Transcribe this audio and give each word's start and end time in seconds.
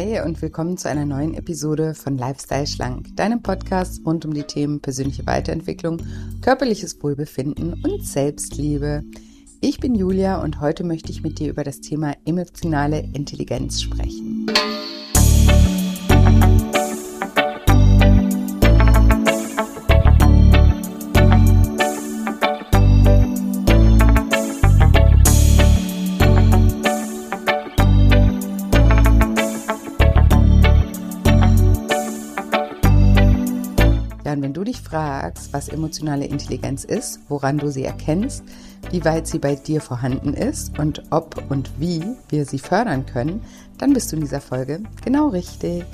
Hi 0.00 0.18
und 0.22 0.40
willkommen 0.40 0.78
zu 0.78 0.88
einer 0.88 1.04
neuen 1.04 1.34
Episode 1.34 1.92
von 1.92 2.16
Lifestyle 2.16 2.66
Schlank, 2.66 3.14
deinem 3.16 3.42
Podcast 3.42 4.00
rund 4.06 4.24
um 4.24 4.32
die 4.32 4.44
Themen 4.44 4.80
persönliche 4.80 5.26
Weiterentwicklung, 5.26 5.98
körperliches 6.40 7.02
Wohlbefinden 7.02 7.74
und 7.84 8.06
Selbstliebe. 8.06 9.04
Ich 9.60 9.78
bin 9.78 9.94
Julia 9.94 10.42
und 10.42 10.58
heute 10.62 10.84
möchte 10.84 11.12
ich 11.12 11.22
mit 11.22 11.38
dir 11.38 11.50
über 11.50 11.64
das 11.64 11.82
Thema 11.82 12.14
emotionale 12.24 13.00
Intelligenz 13.12 13.82
sprechen. 13.82 14.46
Fragst, 34.90 35.52
was 35.52 35.68
emotionale 35.68 36.26
Intelligenz 36.26 36.84
ist, 36.84 37.20
woran 37.28 37.58
du 37.58 37.70
sie 37.70 37.84
erkennst, 37.84 38.44
wie 38.90 39.04
weit 39.04 39.26
sie 39.26 39.38
bei 39.38 39.54
dir 39.54 39.80
vorhanden 39.80 40.34
ist 40.34 40.78
und 40.78 41.02
ob 41.10 41.42
und 41.50 41.70
wie 41.78 42.04
wir 42.28 42.44
sie 42.44 42.58
fördern 42.58 43.06
können, 43.06 43.42
dann 43.78 43.92
bist 43.92 44.10
du 44.10 44.16
in 44.16 44.22
dieser 44.22 44.40
Folge 44.40 44.82
genau 45.04 45.28
richtig. 45.28 45.84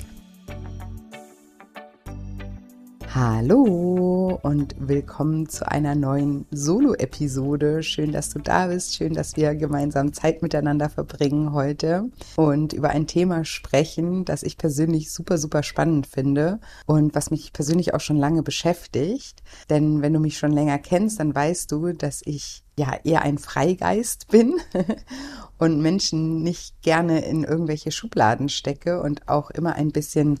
Hallo 3.19 4.39
und 4.43 4.75
willkommen 4.77 5.49
zu 5.49 5.67
einer 5.67 5.95
neuen 5.95 6.45
Solo-Episode. 6.51 7.81
Schön, 7.81 8.11
dass 8.11 8.29
du 8.29 8.37
da 8.37 8.67
bist. 8.67 8.93
Schön, 8.93 9.15
dass 9.15 9.35
wir 9.35 9.55
gemeinsam 9.55 10.13
Zeit 10.13 10.43
miteinander 10.43 10.87
verbringen 10.87 11.51
heute 11.51 12.11
und 12.35 12.73
über 12.73 12.91
ein 12.91 13.07
Thema 13.07 13.43
sprechen, 13.43 14.23
das 14.23 14.43
ich 14.43 14.59
persönlich 14.59 15.11
super, 15.11 15.39
super 15.39 15.63
spannend 15.63 16.05
finde 16.05 16.59
und 16.85 17.15
was 17.15 17.31
mich 17.31 17.53
persönlich 17.53 17.95
auch 17.95 18.01
schon 18.01 18.17
lange 18.17 18.43
beschäftigt. 18.43 19.41
Denn 19.67 20.03
wenn 20.03 20.13
du 20.13 20.19
mich 20.19 20.37
schon 20.37 20.51
länger 20.51 20.77
kennst, 20.77 21.19
dann 21.19 21.33
weißt 21.33 21.71
du, 21.71 21.93
dass 21.93 22.21
ich 22.23 22.63
ja 22.77 22.99
eher 23.03 23.23
ein 23.23 23.39
Freigeist 23.39 24.27
bin 24.27 24.57
und 25.57 25.81
Menschen 25.81 26.43
nicht 26.43 26.79
gerne 26.83 27.25
in 27.25 27.43
irgendwelche 27.43 27.89
Schubladen 27.89 28.47
stecke 28.47 29.01
und 29.01 29.27
auch 29.27 29.49
immer 29.49 29.73
ein 29.73 29.91
bisschen 29.91 30.37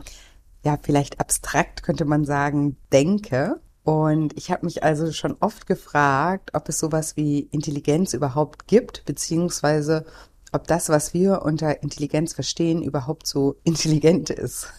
ja, 0.67 0.77
vielleicht 0.81 1.21
abstrakt 1.21 1.81
könnte 1.81 2.03
man 2.03 2.25
sagen, 2.25 2.75
denke. 2.91 3.61
Und 3.83 4.37
ich 4.37 4.51
habe 4.51 4.65
mich 4.65 4.83
also 4.83 5.13
schon 5.13 5.37
oft 5.39 5.65
gefragt, 5.65 6.49
ob 6.53 6.67
es 6.67 6.77
sowas 6.77 7.15
wie 7.15 7.39
Intelligenz 7.39 8.13
überhaupt 8.13 8.67
gibt, 8.67 9.05
beziehungsweise 9.05 10.05
ob 10.51 10.67
das, 10.67 10.89
was 10.89 11.13
wir 11.13 11.43
unter 11.43 11.83
Intelligenz 11.83 12.33
verstehen, 12.33 12.83
überhaupt 12.83 13.27
so 13.27 13.55
intelligent 13.63 14.29
ist. 14.29 14.73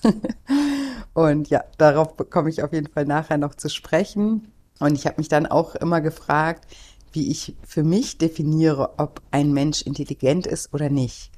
und 1.15 1.49
ja, 1.49 1.65
darauf 1.79 2.15
komme 2.29 2.51
ich 2.51 2.63
auf 2.63 2.75
jeden 2.75 2.89
Fall 2.89 3.07
nachher 3.07 3.39
noch 3.39 3.55
zu 3.55 3.71
sprechen. 3.71 4.53
Und 4.81 4.95
ich 4.95 5.07
habe 5.07 5.17
mich 5.17 5.29
dann 5.29 5.47
auch 5.47 5.75
immer 5.75 6.03
gefragt, 6.03 6.67
wie 7.13 7.31
ich 7.31 7.57
für 7.67 7.83
mich 7.83 8.19
definiere, 8.19 8.99
ob 8.99 9.23
ein 9.31 9.55
Mensch 9.55 9.81
intelligent 9.81 10.47
ist 10.47 10.75
oder 10.75 10.91
nicht. 10.91 11.33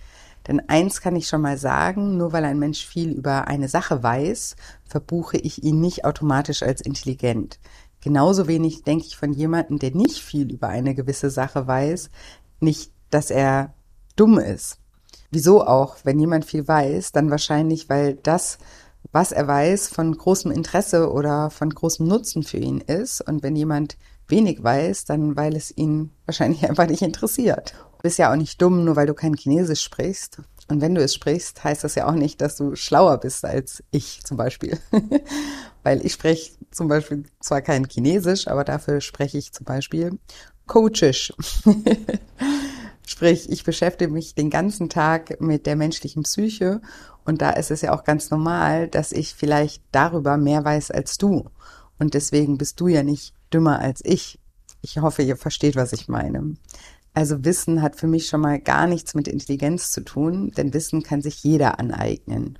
Denn 0.46 0.60
eins 0.68 1.00
kann 1.00 1.16
ich 1.16 1.28
schon 1.28 1.42
mal 1.42 1.58
sagen, 1.58 2.16
nur 2.16 2.32
weil 2.32 2.44
ein 2.44 2.58
Mensch 2.58 2.86
viel 2.86 3.10
über 3.10 3.48
eine 3.48 3.68
Sache 3.68 4.02
weiß, 4.02 4.56
verbuche 4.84 5.36
ich 5.36 5.62
ihn 5.62 5.80
nicht 5.80 6.04
automatisch 6.04 6.62
als 6.62 6.80
intelligent. 6.80 7.58
Genauso 8.00 8.48
wenig 8.48 8.82
denke 8.82 9.04
ich 9.06 9.16
von 9.16 9.32
jemandem, 9.32 9.78
der 9.78 9.94
nicht 9.94 10.22
viel 10.22 10.50
über 10.50 10.68
eine 10.68 10.94
gewisse 10.94 11.30
Sache 11.30 11.66
weiß, 11.66 12.10
nicht, 12.60 12.92
dass 13.10 13.30
er 13.30 13.74
dumm 14.16 14.38
ist. 14.38 14.78
Wieso 15.30 15.64
auch? 15.66 15.98
Wenn 16.04 16.18
jemand 16.18 16.44
viel 16.44 16.66
weiß, 16.66 17.12
dann 17.12 17.30
wahrscheinlich, 17.30 17.88
weil 17.88 18.14
das, 18.14 18.58
was 19.12 19.32
er 19.32 19.46
weiß, 19.46 19.88
von 19.88 20.16
großem 20.16 20.50
Interesse 20.50 21.12
oder 21.12 21.50
von 21.50 21.70
großem 21.70 22.06
Nutzen 22.06 22.42
für 22.42 22.56
ihn 22.56 22.78
ist. 22.78 23.20
Und 23.20 23.42
wenn 23.42 23.54
jemand 23.54 23.96
wenig 24.30 24.62
weiß, 24.62 25.04
dann 25.04 25.36
weil 25.36 25.56
es 25.56 25.76
ihn 25.76 26.10
wahrscheinlich 26.26 26.62
einfach 26.68 26.86
nicht 26.86 27.02
interessiert. 27.02 27.74
Du 27.98 28.02
bist 28.02 28.18
ja 28.18 28.32
auch 28.32 28.36
nicht 28.36 28.60
dumm, 28.62 28.84
nur 28.84 28.96
weil 28.96 29.06
du 29.06 29.14
kein 29.14 29.34
Chinesisch 29.34 29.82
sprichst. 29.82 30.38
Und 30.68 30.80
wenn 30.80 30.94
du 30.94 31.02
es 31.02 31.14
sprichst, 31.14 31.64
heißt 31.64 31.82
das 31.82 31.96
ja 31.96 32.08
auch 32.08 32.14
nicht, 32.14 32.40
dass 32.40 32.56
du 32.56 32.76
schlauer 32.76 33.18
bist 33.18 33.44
als 33.44 33.82
ich 33.90 34.22
zum 34.24 34.36
Beispiel. 34.36 34.78
weil 35.82 36.04
ich 36.04 36.12
spreche 36.12 36.52
zum 36.70 36.88
Beispiel 36.88 37.24
zwar 37.40 37.60
kein 37.60 37.86
Chinesisch, 37.88 38.46
aber 38.46 38.64
dafür 38.64 39.00
spreche 39.00 39.38
ich 39.38 39.52
zum 39.52 39.64
Beispiel 39.64 40.18
Coachisch. 40.66 41.32
Sprich, 43.06 43.50
ich 43.50 43.64
beschäftige 43.64 44.12
mich 44.12 44.36
den 44.36 44.50
ganzen 44.50 44.88
Tag 44.88 45.40
mit 45.40 45.66
der 45.66 45.74
menschlichen 45.74 46.22
Psyche 46.22 46.80
und 47.24 47.42
da 47.42 47.50
ist 47.50 47.72
es 47.72 47.80
ja 47.80 47.92
auch 47.92 48.04
ganz 48.04 48.30
normal, 48.30 48.86
dass 48.86 49.10
ich 49.10 49.34
vielleicht 49.34 49.82
darüber 49.90 50.36
mehr 50.36 50.64
weiß 50.64 50.92
als 50.92 51.18
du. 51.18 51.50
Und 51.98 52.14
deswegen 52.14 52.56
bist 52.56 52.80
du 52.80 52.86
ja 52.86 53.02
nicht 53.02 53.34
dümmer 53.52 53.80
als 53.80 54.00
ich. 54.04 54.38
Ich 54.82 54.98
hoffe, 54.98 55.22
ihr 55.22 55.36
versteht, 55.36 55.76
was 55.76 55.92
ich 55.92 56.08
meine. 56.08 56.54
Also 57.12 57.44
Wissen 57.44 57.82
hat 57.82 57.96
für 57.96 58.06
mich 58.06 58.28
schon 58.28 58.40
mal 58.40 58.60
gar 58.60 58.86
nichts 58.86 59.14
mit 59.14 59.28
Intelligenz 59.28 59.90
zu 59.90 60.02
tun, 60.02 60.52
denn 60.56 60.72
Wissen 60.72 61.02
kann 61.02 61.22
sich 61.22 61.42
jeder 61.42 61.78
aneignen. 61.78 62.58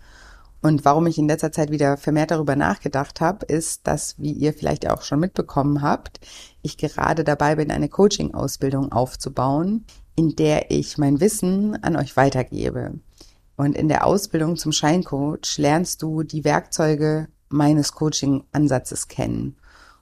Und 0.62 0.84
warum 0.84 1.06
ich 1.06 1.16
in 1.16 1.28
letzter 1.28 1.52
Zeit 1.52 1.70
wieder 1.70 1.96
vermehrt 1.96 2.30
darüber 2.30 2.54
nachgedacht 2.54 3.20
habe, 3.20 3.46
ist, 3.46 3.86
dass, 3.86 4.18
wie 4.18 4.32
ihr 4.32 4.52
vielleicht 4.52 4.88
auch 4.90 5.02
schon 5.02 5.20
mitbekommen 5.20 5.80
habt, 5.80 6.20
ich 6.62 6.76
gerade 6.76 7.24
dabei 7.24 7.56
bin, 7.56 7.70
eine 7.70 7.88
Coaching-Ausbildung 7.88 8.92
aufzubauen, 8.92 9.86
in 10.16 10.36
der 10.36 10.70
ich 10.70 10.98
mein 10.98 11.20
Wissen 11.20 11.82
an 11.82 11.96
euch 11.96 12.16
weitergebe. 12.16 12.98
Und 13.56 13.76
in 13.76 13.88
der 13.88 14.06
Ausbildung 14.06 14.56
zum 14.56 14.72
Scheincoach 14.72 15.56
lernst 15.56 16.02
du 16.02 16.22
die 16.22 16.44
Werkzeuge 16.44 17.28
meines 17.48 17.92
Coaching-Ansatzes 17.92 19.08
kennen. 19.08 19.56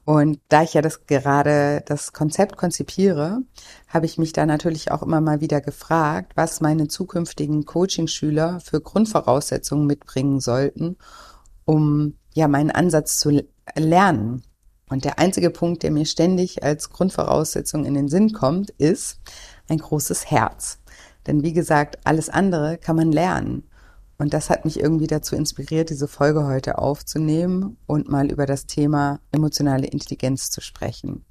Und 0.08 0.40
da 0.48 0.62
ich 0.62 0.72
ja 0.72 0.80
das 0.80 1.04
gerade 1.04 1.82
das 1.84 2.14
Konzept 2.14 2.56
konzipiere, 2.56 3.42
habe 3.88 4.06
ich 4.06 4.16
mich 4.16 4.32
da 4.32 4.46
natürlich 4.46 4.90
auch 4.90 5.02
immer 5.02 5.20
mal 5.20 5.42
wieder 5.42 5.60
gefragt, 5.60 6.32
was 6.34 6.62
meine 6.62 6.88
zukünftigen 6.88 7.66
Coaching-Schüler 7.66 8.58
für 8.60 8.80
Grundvoraussetzungen 8.80 9.86
mitbringen 9.86 10.40
sollten, 10.40 10.96
um 11.66 12.14
ja 12.32 12.48
meinen 12.48 12.70
Ansatz 12.70 13.18
zu 13.18 13.44
lernen. 13.76 14.44
Und 14.88 15.04
der 15.04 15.18
einzige 15.18 15.50
Punkt, 15.50 15.82
der 15.82 15.90
mir 15.90 16.06
ständig 16.06 16.62
als 16.62 16.88
Grundvoraussetzung 16.88 17.84
in 17.84 17.92
den 17.92 18.08
Sinn 18.08 18.32
kommt, 18.32 18.70
ist 18.78 19.20
ein 19.68 19.76
großes 19.76 20.30
Herz. 20.30 20.78
Denn 21.26 21.42
wie 21.42 21.52
gesagt, 21.52 21.98
alles 22.04 22.30
andere 22.30 22.78
kann 22.78 22.96
man 22.96 23.12
lernen. 23.12 23.67
Und 24.20 24.34
das 24.34 24.50
hat 24.50 24.64
mich 24.64 24.80
irgendwie 24.80 25.06
dazu 25.06 25.36
inspiriert, 25.36 25.90
diese 25.90 26.08
Folge 26.08 26.44
heute 26.44 26.78
aufzunehmen 26.78 27.76
und 27.86 28.08
mal 28.08 28.30
über 28.32 28.46
das 28.46 28.66
Thema 28.66 29.20
emotionale 29.30 29.86
Intelligenz 29.86 30.50
zu 30.50 30.60
sprechen. 30.60 31.24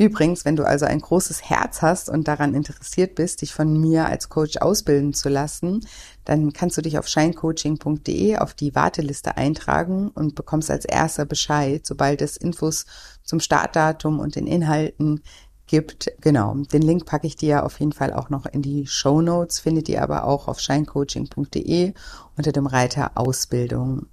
Übrigens, 0.00 0.44
wenn 0.44 0.54
du 0.54 0.64
also 0.64 0.86
ein 0.86 1.00
großes 1.00 1.50
Herz 1.50 1.82
hast 1.82 2.08
und 2.08 2.28
daran 2.28 2.54
interessiert 2.54 3.16
bist, 3.16 3.42
dich 3.42 3.52
von 3.52 3.80
mir 3.80 4.06
als 4.06 4.28
Coach 4.28 4.58
ausbilden 4.58 5.12
zu 5.12 5.28
lassen, 5.28 5.84
dann 6.24 6.52
kannst 6.52 6.76
du 6.76 6.82
dich 6.82 7.00
auf 7.00 7.08
shinecoaching.de 7.08 8.36
auf 8.36 8.54
die 8.54 8.76
Warteliste 8.76 9.36
eintragen 9.36 10.10
und 10.10 10.36
bekommst 10.36 10.70
als 10.70 10.84
erster 10.84 11.24
Bescheid, 11.24 11.84
sobald 11.84 12.22
es 12.22 12.36
Infos 12.36 12.86
zum 13.24 13.40
Startdatum 13.40 14.20
und 14.20 14.36
den 14.36 14.46
Inhalten 14.46 15.22
gibt. 15.68 16.10
Genau, 16.20 16.54
den 16.72 16.82
Link 16.82 17.06
packe 17.06 17.26
ich 17.26 17.36
dir 17.36 17.64
auf 17.64 17.78
jeden 17.78 17.92
Fall 17.92 18.12
auch 18.12 18.30
noch 18.30 18.46
in 18.46 18.62
die 18.62 18.86
Show 18.86 19.20
Notes, 19.20 19.60
findet 19.60 19.88
ihr 19.88 20.02
aber 20.02 20.24
auch 20.24 20.48
auf 20.48 20.58
shinecoaching.de 20.58 21.94
unter 22.36 22.52
dem 22.52 22.66
Reiter 22.66 23.12
Ausbildung. 23.14 24.06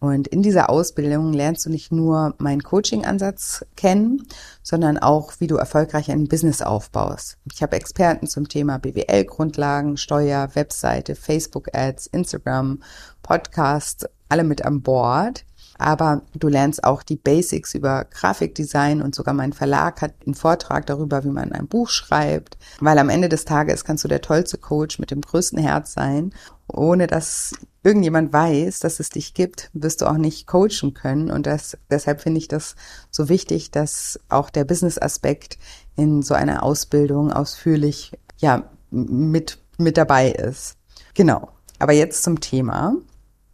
Und 0.00 0.28
in 0.28 0.42
dieser 0.42 0.70
Ausbildung 0.70 1.34
lernst 1.34 1.66
du 1.66 1.70
nicht 1.70 1.92
nur 1.92 2.34
meinen 2.38 2.62
Coaching-Ansatz 2.62 3.66
kennen, 3.76 4.26
sondern 4.62 4.96
auch, 4.96 5.34
wie 5.40 5.46
du 5.46 5.56
erfolgreich 5.56 6.10
ein 6.10 6.26
Business 6.26 6.62
aufbaust. 6.62 7.36
Ich 7.52 7.62
habe 7.62 7.76
Experten 7.76 8.26
zum 8.26 8.48
Thema 8.48 8.78
BWL-Grundlagen, 8.78 9.98
Steuer, 9.98 10.48
Webseite, 10.54 11.14
Facebook-Ads, 11.14 12.06
Instagram, 12.06 12.82
Podcast, 13.22 14.08
alle 14.30 14.44
mit 14.44 14.64
an 14.64 14.80
Bord 14.80 15.44
aber 15.80 16.22
du 16.34 16.48
lernst 16.48 16.84
auch 16.84 17.02
die 17.02 17.16
Basics 17.16 17.74
über 17.74 18.04
Grafikdesign 18.04 19.00
und 19.00 19.14
sogar 19.14 19.32
mein 19.32 19.52
Verlag 19.54 20.02
hat 20.02 20.12
einen 20.26 20.34
Vortrag 20.34 20.86
darüber, 20.86 21.24
wie 21.24 21.30
man 21.30 21.52
ein 21.52 21.68
Buch 21.68 21.88
schreibt, 21.88 22.58
weil 22.80 22.98
am 22.98 23.08
Ende 23.08 23.30
des 23.30 23.46
Tages 23.46 23.84
kannst 23.84 24.04
du 24.04 24.08
der 24.08 24.20
tollste 24.20 24.58
Coach 24.58 24.98
mit 24.98 25.10
dem 25.10 25.22
größten 25.22 25.58
Herz 25.58 25.94
sein. 25.94 26.34
Ohne 26.68 27.06
dass 27.06 27.54
irgendjemand 27.82 28.32
weiß, 28.32 28.80
dass 28.80 29.00
es 29.00 29.08
dich 29.08 29.34
gibt, 29.34 29.70
wirst 29.72 30.02
du 30.02 30.06
auch 30.06 30.18
nicht 30.18 30.46
coachen 30.46 30.94
können. 30.94 31.30
Und 31.30 31.46
das, 31.46 31.76
deshalb 31.90 32.20
finde 32.20 32.38
ich 32.38 32.48
das 32.48 32.76
so 33.10 33.28
wichtig, 33.28 33.70
dass 33.70 34.20
auch 34.28 34.50
der 34.50 34.64
Business-Aspekt 34.64 35.58
in 35.96 36.22
so 36.22 36.34
einer 36.34 36.62
Ausbildung 36.62 37.32
ausführlich, 37.32 38.12
ja, 38.38 38.70
mit, 38.90 39.58
mit 39.78 39.96
dabei 39.96 40.30
ist. 40.30 40.76
Genau. 41.14 41.48
Aber 41.78 41.92
jetzt 41.92 42.22
zum 42.22 42.40
Thema. 42.40 42.94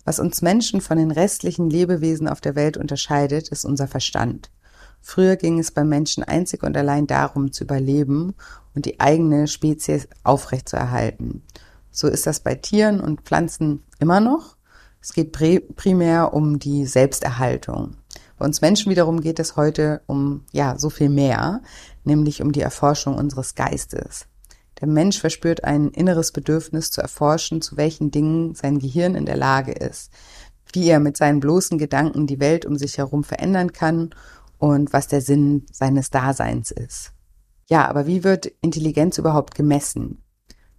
Was 0.07 0.21
uns 0.21 0.41
Menschen 0.41 0.81
von 0.81 0.99
den 0.99 1.11
restlichen 1.11 1.69
Lebewesen 1.69 2.29
auf 2.29 2.41
der 2.41 2.55
Welt 2.55 2.77
unterscheidet, 2.77 3.49
ist 3.49 3.65
unser 3.65 3.89
Verstand. 3.89 4.53
Früher 5.01 5.35
ging 5.35 5.59
es 5.59 5.73
beim 5.73 5.89
Menschen 5.89 6.23
einzig 6.23 6.63
und 6.63 6.77
allein 6.77 7.09
darum, 7.09 7.51
zu 7.51 7.65
überleben 7.65 8.35
und 8.77 8.87
die 8.87 9.01
eigene 9.01 9.49
Spezies 9.49 10.07
aufrechtzuerhalten. 10.23 11.43
So 11.91 12.07
ist 12.07 12.25
das 12.25 12.39
bei 12.39 12.55
Tieren 12.55 13.01
und 13.01 13.23
Pflanzen 13.23 13.83
immer 13.99 14.21
noch. 14.21 14.57
Es 15.01 15.13
geht 15.13 15.33
primär 15.33 16.33
um 16.33 16.61
die 16.61 16.87
Selbsterhaltung. 16.87 17.97
Bei 18.39 18.45
uns 18.45 18.61
Menschen 18.61 18.91
wiederum 18.91 19.21
geht 19.21 19.41
es 19.41 19.57
heute 19.57 20.03
um, 20.07 20.45
ja, 20.53 20.79
so 20.79 20.89
viel 20.89 21.09
mehr, 21.09 21.63
nämlich 22.05 22.43
um 22.43 22.53
die 22.53 22.61
Erforschung 22.61 23.17
unseres 23.17 23.57
Geistes. 23.57 24.27
Der 24.81 24.89
Mensch 24.89 25.19
verspürt 25.19 25.65
ein 25.65 25.89
inneres 25.89 26.33
Bedürfnis 26.33 26.91
zu 26.91 27.01
erforschen, 27.01 27.63
zu 27.63 27.77
welchen 27.77 28.11
Dingen 28.11 28.55
sein 28.55 28.79
Gehirn 28.79 29.15
in 29.15 29.25
der 29.25 29.37
Lage 29.37 29.73
ist, 29.73 30.13
wie 30.73 30.89
er 30.89 31.01
mit 31.01 31.17
seinen 31.17 31.41
bloßen 31.41 31.79
Gedanken 31.79 32.27
die 32.27 32.41
Welt 32.41 32.67
um 32.67 32.77
sich 32.77 32.99
herum 32.99 33.25
verändern 33.25 33.73
kann 33.73 34.11
und 34.59 34.93
was 34.93 35.09
der 35.09 35.23
Sinn 35.23 35.65
seines 35.73 36.11
Daseins 36.11 36.71
ist. 36.71 37.13
Ja, 37.69 37.89
aber 37.89 38.07
wie 38.07 38.23
wird 38.23 38.47
Intelligenz 38.61 39.19
überhaupt 39.19 39.55
gemessen? 39.55 40.23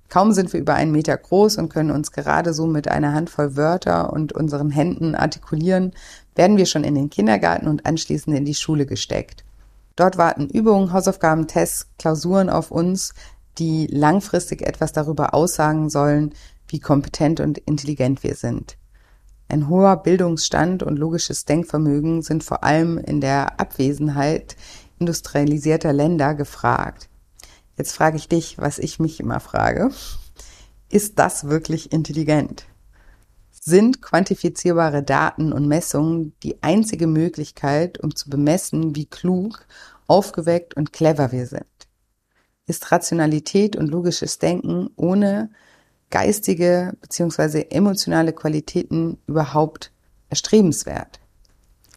Kaum 0.09 0.31
sind 0.31 0.53
wir 0.53 0.59
über 0.59 0.73
einen 0.73 0.91
Meter 0.91 1.17
groß 1.17 1.57
und 1.57 1.69
können 1.69 1.91
uns 1.91 2.13
gerade 2.13 2.53
so 2.53 2.65
mit 2.65 2.87
einer 2.87 3.13
Handvoll 3.13 3.57
Wörter 3.57 4.13
und 4.13 4.31
unseren 4.31 4.69
Händen 4.69 5.15
artikulieren, 5.15 5.91
werden 6.35 6.55
wir 6.55 6.65
schon 6.65 6.85
in 6.85 6.95
den 6.95 7.09
Kindergarten 7.09 7.67
und 7.67 7.85
anschließend 7.85 8.35
in 8.37 8.45
die 8.45 8.53
Schule 8.53 8.85
gesteckt. 8.85 9.43
Dort 9.97 10.17
warten 10.17 10.47
Übungen, 10.47 10.93
Hausaufgaben, 10.93 11.47
Tests, 11.47 11.87
Klausuren 11.97 12.49
auf 12.49 12.71
uns, 12.71 13.13
die 13.57 13.87
langfristig 13.87 14.61
etwas 14.61 14.93
darüber 14.93 15.33
aussagen 15.33 15.89
sollen, 15.89 16.33
wie 16.67 16.79
kompetent 16.79 17.39
und 17.39 17.57
intelligent 17.57 18.23
wir 18.23 18.35
sind. 18.35 18.77
Ein 19.49 19.69
hoher 19.69 19.97
Bildungsstand 19.97 20.83
und 20.83 20.97
logisches 20.97 21.45
Denkvermögen 21.45 22.21
sind 22.21 22.43
vor 22.43 22.63
allem 22.63 22.97
in 22.97 23.21
der 23.21 23.59
Abwesenheit 23.59 24.57
industrialisierter 24.99 25.93
Länder 25.93 26.35
gefragt. 26.35 27.07
Jetzt 27.77 27.93
frage 27.93 28.17
ich 28.17 28.27
dich, 28.27 28.57
was 28.57 28.79
ich 28.79 28.99
mich 28.99 29.19
immer 29.19 29.39
frage. 29.39 29.91
Ist 30.89 31.19
das 31.19 31.47
wirklich 31.47 31.91
intelligent? 31.91 32.65
Sind 33.51 34.01
quantifizierbare 34.01 35.03
Daten 35.03 35.53
und 35.53 35.67
Messungen 35.67 36.33
die 36.43 36.61
einzige 36.63 37.07
Möglichkeit, 37.07 37.99
um 38.01 38.15
zu 38.15 38.29
bemessen, 38.29 38.95
wie 38.95 39.05
klug, 39.05 39.65
aufgeweckt 40.07 40.75
und 40.75 40.93
clever 40.93 41.31
wir 41.31 41.45
sind? 41.45 41.65
Ist 42.67 42.91
Rationalität 42.91 43.77
und 43.77 43.87
logisches 43.87 44.39
Denken 44.39 44.89
ohne 44.97 45.49
geistige 46.09 46.93
bzw. 47.01 47.67
emotionale 47.69 48.33
Qualitäten 48.33 49.17
überhaupt 49.25 49.91
erstrebenswert? 50.29 51.21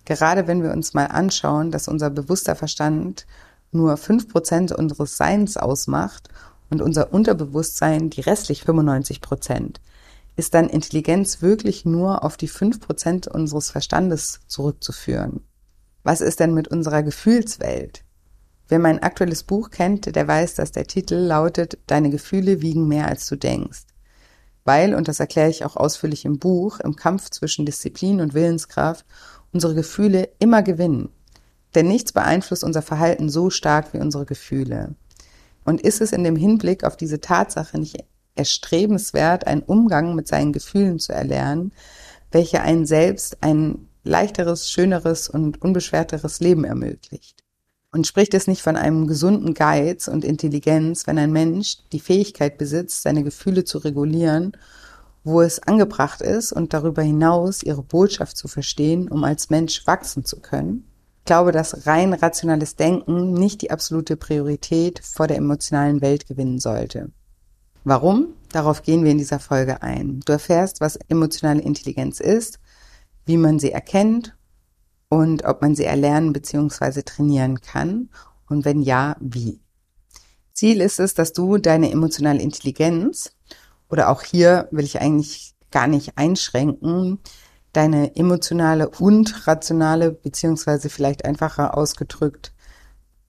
Gerade 0.04 0.46
wenn 0.46 0.62
wir 0.62 0.70
uns 0.70 0.94
mal 0.94 1.06
anschauen, 1.06 1.72
dass 1.72 1.88
unser 1.88 2.08
bewusster 2.08 2.54
Verstand 2.54 3.26
nur 3.72 3.96
fünf 3.96 4.28
Prozent 4.28 4.72
unseres 4.72 5.16
Seins 5.16 5.56
ausmacht 5.56 6.28
und 6.70 6.82
unser 6.82 7.12
Unterbewusstsein 7.12 8.08
die 8.08 8.20
restlich 8.20 8.62
95 8.62 9.20
Prozent, 9.20 9.80
ist 10.36 10.54
dann 10.54 10.68
Intelligenz 10.68 11.42
wirklich 11.42 11.84
nur 11.84 12.24
auf 12.24 12.36
die 12.36 12.48
fünf 12.48 12.80
Prozent 12.80 13.26
unseres 13.26 13.70
Verstandes 13.70 14.40
zurückzuführen? 14.46 15.40
Was 16.04 16.20
ist 16.20 16.40
denn 16.40 16.54
mit 16.54 16.68
unserer 16.68 17.02
Gefühlswelt? 17.02 18.04
Wer 18.70 18.78
mein 18.78 19.02
aktuelles 19.02 19.42
Buch 19.42 19.70
kennt, 19.70 20.14
der 20.14 20.28
weiß, 20.28 20.54
dass 20.54 20.70
der 20.70 20.86
Titel 20.86 21.16
lautet 21.16 21.76
Deine 21.88 22.08
Gefühle 22.08 22.62
wiegen 22.62 22.86
mehr 22.86 23.08
als 23.08 23.26
du 23.26 23.34
denkst. 23.34 23.82
Weil, 24.64 24.94
und 24.94 25.08
das 25.08 25.18
erkläre 25.18 25.50
ich 25.50 25.64
auch 25.64 25.74
ausführlich 25.74 26.24
im 26.24 26.38
Buch, 26.38 26.78
im 26.78 26.94
Kampf 26.94 27.30
zwischen 27.30 27.66
Disziplin 27.66 28.20
und 28.20 28.32
Willenskraft 28.32 29.04
unsere 29.52 29.74
Gefühle 29.74 30.28
immer 30.38 30.62
gewinnen. 30.62 31.08
Denn 31.74 31.88
nichts 31.88 32.12
beeinflusst 32.12 32.62
unser 32.62 32.80
Verhalten 32.80 33.28
so 33.28 33.50
stark 33.50 33.92
wie 33.92 33.98
unsere 33.98 34.24
Gefühle. 34.24 34.94
Und 35.64 35.80
ist 35.80 36.00
es 36.00 36.12
in 36.12 36.22
dem 36.22 36.36
Hinblick 36.36 36.84
auf 36.84 36.96
diese 36.96 37.20
Tatsache 37.20 37.76
nicht 37.76 37.96
erstrebenswert, 38.36 39.48
einen 39.48 39.62
Umgang 39.62 40.14
mit 40.14 40.28
seinen 40.28 40.52
Gefühlen 40.52 41.00
zu 41.00 41.12
erlernen, 41.12 41.72
welcher 42.30 42.62
einen 42.62 42.86
selbst 42.86 43.38
ein 43.40 43.88
leichteres, 44.04 44.70
schöneres 44.70 45.28
und 45.28 45.60
unbeschwerteres 45.60 46.38
Leben 46.38 46.62
ermöglicht? 46.62 47.39
Und 47.92 48.06
spricht 48.06 48.34
es 48.34 48.46
nicht 48.46 48.62
von 48.62 48.76
einem 48.76 49.06
gesunden 49.06 49.54
Geiz 49.54 50.06
und 50.06 50.24
Intelligenz, 50.24 51.06
wenn 51.06 51.18
ein 51.18 51.32
Mensch 51.32 51.78
die 51.92 52.00
Fähigkeit 52.00 52.56
besitzt, 52.56 53.02
seine 53.02 53.24
Gefühle 53.24 53.64
zu 53.64 53.78
regulieren, 53.78 54.52
wo 55.24 55.40
es 55.40 55.62
angebracht 55.62 56.20
ist 56.20 56.52
und 56.52 56.72
darüber 56.72 57.02
hinaus 57.02 57.62
ihre 57.62 57.82
Botschaft 57.82 58.36
zu 58.36 58.46
verstehen, 58.48 59.08
um 59.08 59.24
als 59.24 59.50
Mensch 59.50 59.86
wachsen 59.86 60.24
zu 60.24 60.40
können? 60.40 60.90
glaube, 61.30 61.52
dass 61.52 61.86
rein 61.86 62.12
rationales 62.12 62.74
Denken 62.74 63.34
nicht 63.34 63.62
die 63.62 63.70
absolute 63.70 64.16
Priorität 64.16 65.00
vor 65.04 65.28
der 65.28 65.36
emotionalen 65.36 66.00
Welt 66.00 66.26
gewinnen 66.26 66.58
sollte. 66.58 67.12
Warum? 67.84 68.34
Darauf 68.50 68.82
gehen 68.82 69.04
wir 69.04 69.12
in 69.12 69.18
dieser 69.18 69.38
Folge 69.38 69.80
ein. 69.80 70.22
Du 70.26 70.32
erfährst, 70.32 70.80
was 70.80 70.96
emotionale 71.08 71.62
Intelligenz 71.62 72.18
ist, 72.18 72.58
wie 73.26 73.36
man 73.36 73.60
sie 73.60 73.70
erkennt 73.70 74.36
und 75.10 75.44
ob 75.44 75.60
man 75.60 75.74
sie 75.74 75.84
erlernen 75.84 76.32
bzw. 76.32 77.02
trainieren 77.02 77.60
kann 77.60 78.08
und 78.48 78.64
wenn 78.64 78.80
ja, 78.80 79.16
wie. 79.20 79.60
Ziel 80.54 80.80
ist 80.80 81.00
es, 81.00 81.14
dass 81.14 81.34
du 81.34 81.58
deine 81.58 81.90
emotionale 81.90 82.40
Intelligenz 82.40 83.32
oder 83.90 84.08
auch 84.08 84.22
hier 84.22 84.68
will 84.70 84.84
ich 84.84 85.00
eigentlich 85.00 85.54
gar 85.70 85.88
nicht 85.88 86.16
einschränken, 86.16 87.18
deine 87.72 88.16
emotionale 88.16 88.88
und 88.88 89.46
rationale, 89.46 90.12
beziehungsweise 90.12 90.88
vielleicht 90.88 91.24
einfacher 91.24 91.76
ausgedrückt, 91.76 92.52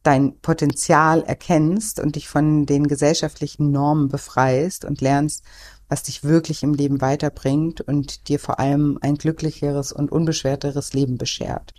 dein 0.04 0.40
Potenzial 0.40 1.24
erkennst 1.24 2.00
und 2.00 2.16
dich 2.16 2.28
von 2.28 2.66
den 2.66 2.88
gesellschaftlichen 2.88 3.72
Normen 3.72 4.08
befreist 4.08 4.86
und 4.86 5.02
lernst, 5.02 5.44
was 5.92 6.04
dich 6.04 6.24
wirklich 6.24 6.64
im 6.64 6.74
Leben 6.74 7.02
weiterbringt 7.02 7.82
und 7.82 8.30
dir 8.30 8.40
vor 8.40 8.62
allem 8.62 8.98
ein 9.02 9.16
glücklicheres 9.16 9.92
und 9.92 10.10
unbeschwerteres 10.10 10.94
Leben 10.94 11.18
beschert. 11.18 11.74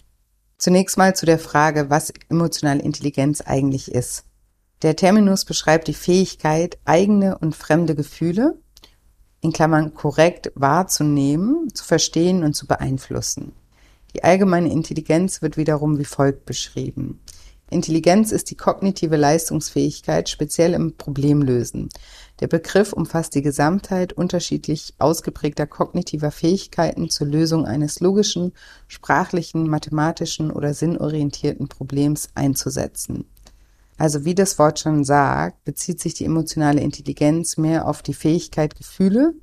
Zunächst 0.58 0.98
mal 0.98 1.16
zu 1.16 1.24
der 1.24 1.38
Frage, 1.38 1.88
was 1.88 2.12
emotionale 2.28 2.82
Intelligenz 2.82 3.40
eigentlich 3.40 3.90
ist. 3.90 4.24
Der 4.82 4.96
Terminus 4.96 5.46
beschreibt 5.46 5.88
die 5.88 5.94
Fähigkeit, 5.94 6.78
eigene 6.84 7.38
und 7.38 7.56
fremde 7.56 7.94
Gefühle, 7.94 8.58
in 9.40 9.54
Klammern 9.54 9.94
korrekt 9.94 10.52
wahrzunehmen, 10.54 11.70
zu 11.72 11.82
verstehen 11.82 12.44
und 12.44 12.52
zu 12.52 12.66
beeinflussen. 12.66 13.52
Die 14.14 14.24
allgemeine 14.24 14.70
Intelligenz 14.70 15.40
wird 15.40 15.56
wiederum 15.56 15.98
wie 15.98 16.04
folgt 16.04 16.44
beschrieben. 16.44 17.22
Intelligenz 17.70 18.30
ist 18.30 18.50
die 18.50 18.56
kognitive 18.56 19.16
Leistungsfähigkeit, 19.16 20.28
speziell 20.28 20.74
im 20.74 20.98
Problemlösen. 20.98 21.88
Der 22.42 22.48
Begriff 22.48 22.92
umfasst 22.92 23.36
die 23.36 23.42
Gesamtheit 23.42 24.14
unterschiedlich 24.14 24.94
ausgeprägter 24.98 25.64
kognitiver 25.64 26.32
Fähigkeiten 26.32 27.08
zur 27.08 27.28
Lösung 27.28 27.66
eines 27.66 28.00
logischen, 28.00 28.52
sprachlichen, 28.88 29.70
mathematischen 29.70 30.50
oder 30.50 30.74
sinnorientierten 30.74 31.68
Problems 31.68 32.30
einzusetzen. 32.34 33.26
Also 33.96 34.24
wie 34.24 34.34
das 34.34 34.58
Wort 34.58 34.80
schon 34.80 35.04
sagt, 35.04 35.62
bezieht 35.62 36.00
sich 36.00 36.14
die 36.14 36.24
emotionale 36.24 36.80
Intelligenz 36.80 37.58
mehr 37.58 37.86
auf 37.86 38.02
die 38.02 38.12
Fähigkeit, 38.12 38.74
Gefühle 38.74 39.34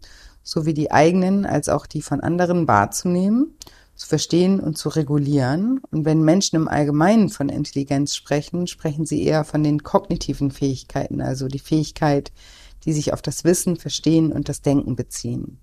sowie 0.43 0.73
die 0.73 0.91
eigenen 0.91 1.45
als 1.45 1.69
auch 1.69 1.85
die 1.85 2.01
von 2.01 2.19
anderen 2.19 2.67
wahrzunehmen, 2.67 3.55
zu 3.95 4.07
verstehen 4.07 4.59
und 4.59 4.77
zu 4.77 4.89
regulieren. 4.89 5.79
Und 5.89 6.03
wenn 6.03 6.21
Menschen 6.21 6.57
im 6.57 6.67
Allgemeinen 6.67 7.29
von 7.29 7.47
Intelligenz 7.47 8.13
sprechen, 8.13 8.67
sprechen 8.67 9.05
sie 9.05 9.23
eher 9.23 9.45
von 9.45 9.63
den 9.63 9.83
kognitiven 9.83 10.51
Fähigkeiten, 10.51 11.21
also 11.21 11.47
die 11.47 11.59
Fähigkeit, 11.59 12.33
die 12.85 12.93
sich 12.93 13.13
auf 13.13 13.21
das 13.21 13.43
Wissen, 13.43 13.77
Verstehen 13.77 14.31
und 14.31 14.49
das 14.49 14.61
Denken 14.61 14.95
beziehen. 14.95 15.59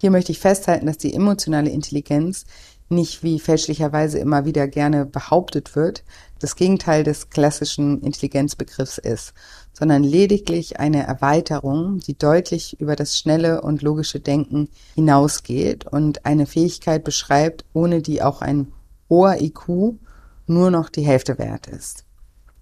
Hier 0.00 0.10
möchte 0.10 0.32
ich 0.32 0.38
festhalten, 0.38 0.86
dass 0.86 0.98
die 0.98 1.12
emotionale 1.12 1.70
Intelligenz 1.70 2.46
nicht, 2.88 3.22
wie 3.22 3.38
fälschlicherweise 3.38 4.18
immer 4.18 4.44
wieder 4.44 4.66
gerne 4.66 5.06
behauptet 5.06 5.76
wird, 5.76 6.04
das 6.40 6.56
Gegenteil 6.56 7.04
des 7.04 7.30
klassischen 7.30 8.00
Intelligenzbegriffs 8.00 8.98
ist, 8.98 9.32
sondern 9.72 10.02
lediglich 10.02 10.80
eine 10.80 11.06
Erweiterung, 11.06 12.00
die 12.00 12.18
deutlich 12.18 12.80
über 12.80 12.96
das 12.96 13.16
schnelle 13.16 13.62
und 13.62 13.82
logische 13.82 14.20
Denken 14.20 14.68
hinausgeht 14.94 15.86
und 15.86 16.26
eine 16.26 16.46
Fähigkeit 16.46 17.04
beschreibt, 17.04 17.64
ohne 17.72 18.02
die 18.02 18.22
auch 18.22 18.40
ein 18.40 18.72
hoher 19.08 19.40
IQ 19.40 19.98
nur 20.46 20.70
noch 20.70 20.88
die 20.88 21.02
Hälfte 21.02 21.38
wert 21.38 21.68
ist. 21.68 22.04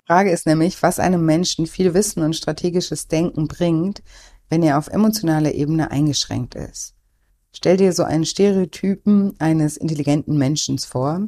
Frage 0.09 0.31
ist 0.31 0.47
nämlich, 0.47 0.83
was 0.83 0.99
einem 0.99 1.27
Menschen 1.27 1.67
viel 1.67 1.93
Wissen 1.93 2.23
und 2.23 2.35
strategisches 2.35 3.09
Denken 3.09 3.47
bringt, 3.47 4.03
wenn 4.49 4.63
er 4.63 4.79
auf 4.79 4.89
emotionaler 4.89 5.53
Ebene 5.53 5.91
eingeschränkt 5.91 6.55
ist. 6.55 6.95
Stell 7.53 7.77
dir 7.77 7.93
so 7.93 8.05
einen 8.05 8.25
Stereotypen 8.25 9.35
eines 9.39 9.77
intelligenten 9.77 10.39
Menschen 10.39 10.79
vor, 10.79 11.27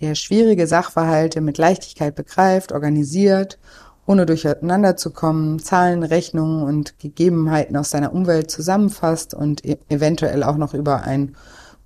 der 0.00 0.14
schwierige 0.14 0.66
Sachverhalte 0.66 1.42
mit 1.42 1.58
Leichtigkeit 1.58 2.14
begreift, 2.14 2.72
organisiert, 2.72 3.58
ohne 4.06 4.24
durcheinander 4.24 4.96
zu 4.96 5.10
kommen, 5.10 5.58
Zahlen, 5.58 6.02
Rechnungen 6.02 6.62
und 6.62 6.98
Gegebenheiten 6.98 7.76
aus 7.76 7.90
seiner 7.90 8.14
Umwelt 8.14 8.50
zusammenfasst 8.50 9.34
und 9.34 9.62
e 9.62 9.76
eventuell 9.90 10.42
auch 10.42 10.56
noch 10.56 10.72
über 10.72 11.02
ein 11.02 11.36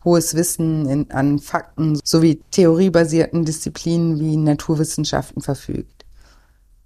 hohes 0.05 0.37
Wissen 0.37 0.89
in, 0.89 1.11
an 1.11 1.41
Fakten 1.41 1.99
sowie 2.05 2.41
theoriebasierten 2.53 3.45
Disziplinen 3.45 4.21
wie 4.21 4.37
Naturwissenschaften 4.37 5.43
verfügt. 5.43 5.96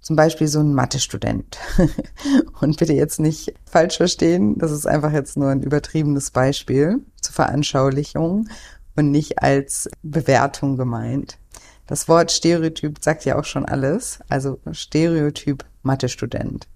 Zum 0.01 0.15
Beispiel 0.15 0.47
so 0.47 0.59
ein 0.59 0.73
Mathe-Student. 0.73 1.57
Und 2.59 2.77
bitte 2.77 2.93
jetzt 2.93 3.19
nicht 3.19 3.53
falsch 3.65 3.97
verstehen, 3.97 4.57
das 4.57 4.71
ist 4.71 4.87
einfach 4.87 5.13
jetzt 5.13 5.37
nur 5.37 5.49
ein 5.49 5.61
übertriebenes 5.61 6.31
Beispiel 6.31 6.99
zur 7.21 7.33
Veranschaulichung 7.33 8.49
und 8.95 9.11
nicht 9.11 9.41
als 9.41 9.89
Bewertung 10.01 10.75
gemeint. 10.75 11.37
Das 11.87 12.07
Wort 12.07 12.31
Stereotyp 12.31 12.97
sagt 13.01 13.25
ja 13.25 13.37
auch 13.37 13.45
schon 13.45 13.65
alles, 13.65 14.19
also 14.27 14.59
Stereotyp 14.71 15.65
Mathe-Student. 15.83 16.67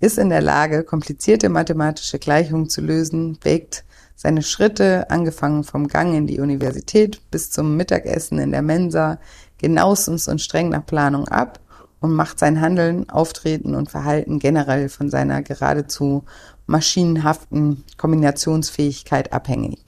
Ist 0.00 0.18
in 0.18 0.30
der 0.30 0.42
Lage, 0.42 0.82
komplizierte 0.82 1.48
mathematische 1.48 2.18
Gleichungen 2.18 2.68
zu 2.68 2.80
lösen, 2.80 3.38
wägt 3.42 3.84
seine 4.16 4.42
Schritte, 4.42 5.10
angefangen 5.10 5.64
vom 5.64 5.86
Gang 5.86 6.14
in 6.14 6.26
die 6.26 6.40
Universität 6.40 7.20
bis 7.30 7.50
zum 7.50 7.76
Mittagessen 7.76 8.38
in 8.38 8.50
der 8.50 8.62
Mensa, 8.62 9.18
genauestens 9.58 10.28
und 10.28 10.40
streng 10.40 10.70
nach 10.70 10.84
Planung 10.84 11.28
ab 11.28 11.60
und 12.02 12.12
macht 12.12 12.38
sein 12.38 12.60
Handeln, 12.60 13.08
Auftreten 13.08 13.74
und 13.74 13.90
Verhalten 13.90 14.40
generell 14.40 14.88
von 14.88 15.08
seiner 15.08 15.40
geradezu 15.40 16.24
maschinenhaften 16.66 17.84
Kombinationsfähigkeit 17.96 19.32
abhängig. 19.32 19.84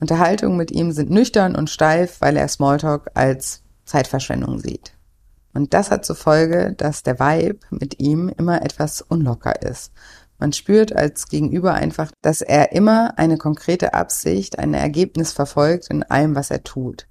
Unterhaltungen 0.00 0.56
mit 0.56 0.72
ihm 0.72 0.92
sind 0.92 1.10
nüchtern 1.10 1.54
und 1.54 1.70
steif, 1.70 2.20
weil 2.20 2.36
er 2.36 2.48
Smalltalk 2.48 3.10
als 3.14 3.62
Zeitverschwendung 3.84 4.58
sieht. 4.58 4.92
Und 5.54 5.72
das 5.72 5.92
hat 5.92 6.04
zur 6.04 6.16
Folge, 6.16 6.74
dass 6.76 7.04
der 7.04 7.20
Vibe 7.20 7.60
mit 7.70 8.00
ihm 8.00 8.28
immer 8.36 8.62
etwas 8.62 9.00
unlocker 9.00 9.62
ist. 9.62 9.92
Man 10.38 10.52
spürt 10.52 10.94
als 10.94 11.28
Gegenüber 11.28 11.74
einfach, 11.74 12.10
dass 12.20 12.40
er 12.40 12.72
immer 12.72 13.16
eine 13.16 13.38
konkrete 13.38 13.94
Absicht, 13.94 14.58
ein 14.58 14.74
Ergebnis 14.74 15.32
verfolgt 15.32 15.88
in 15.88 16.02
allem, 16.02 16.34
was 16.34 16.50
er 16.50 16.64
tut. 16.64 17.06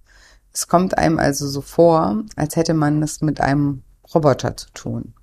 Es 0.52 0.68
kommt 0.68 0.98
einem 0.98 1.18
also 1.18 1.48
so 1.48 1.62
vor, 1.62 2.24
als 2.36 2.58
hätte 2.58 2.74
man 2.74 3.02
es 3.02 3.22
mit 3.22 3.40
einem 3.40 3.84
Roboter 4.14 4.56
zu 4.58 4.72
tun. 4.74 5.14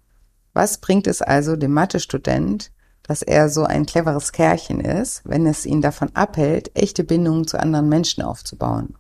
Was 0.52 0.78
bringt 0.78 1.06
es 1.06 1.23
also 1.23 1.56
dem 1.56 1.73
Mathestudent, 1.73 2.73
dass 3.02 3.23
er 3.23 3.49
so 3.49 3.64
ein 3.64 3.87
cleveres 3.87 4.32
Kerlchen 4.32 4.80
ist, 4.80 5.23
wenn 5.25 5.47
es 5.47 5.66
ihn 5.66 5.80
davon 5.80 6.11
abhält, 6.14 6.70
echte 6.75 7.04
Bindungen 7.04 7.47
zu 7.47 7.59
anderen 7.59 7.88
Menschen 7.88 8.23
aufzubauen? 8.23 8.97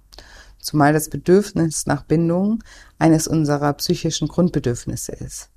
Zumal 0.58 0.92
das 0.92 1.08
Bedürfnis 1.08 1.86
nach 1.86 2.02
Bindung 2.02 2.62
eines 2.98 3.26
unserer 3.26 3.72
psychischen 3.74 4.28
Grundbedürfnisse 4.28 5.12
ist. 5.12 5.48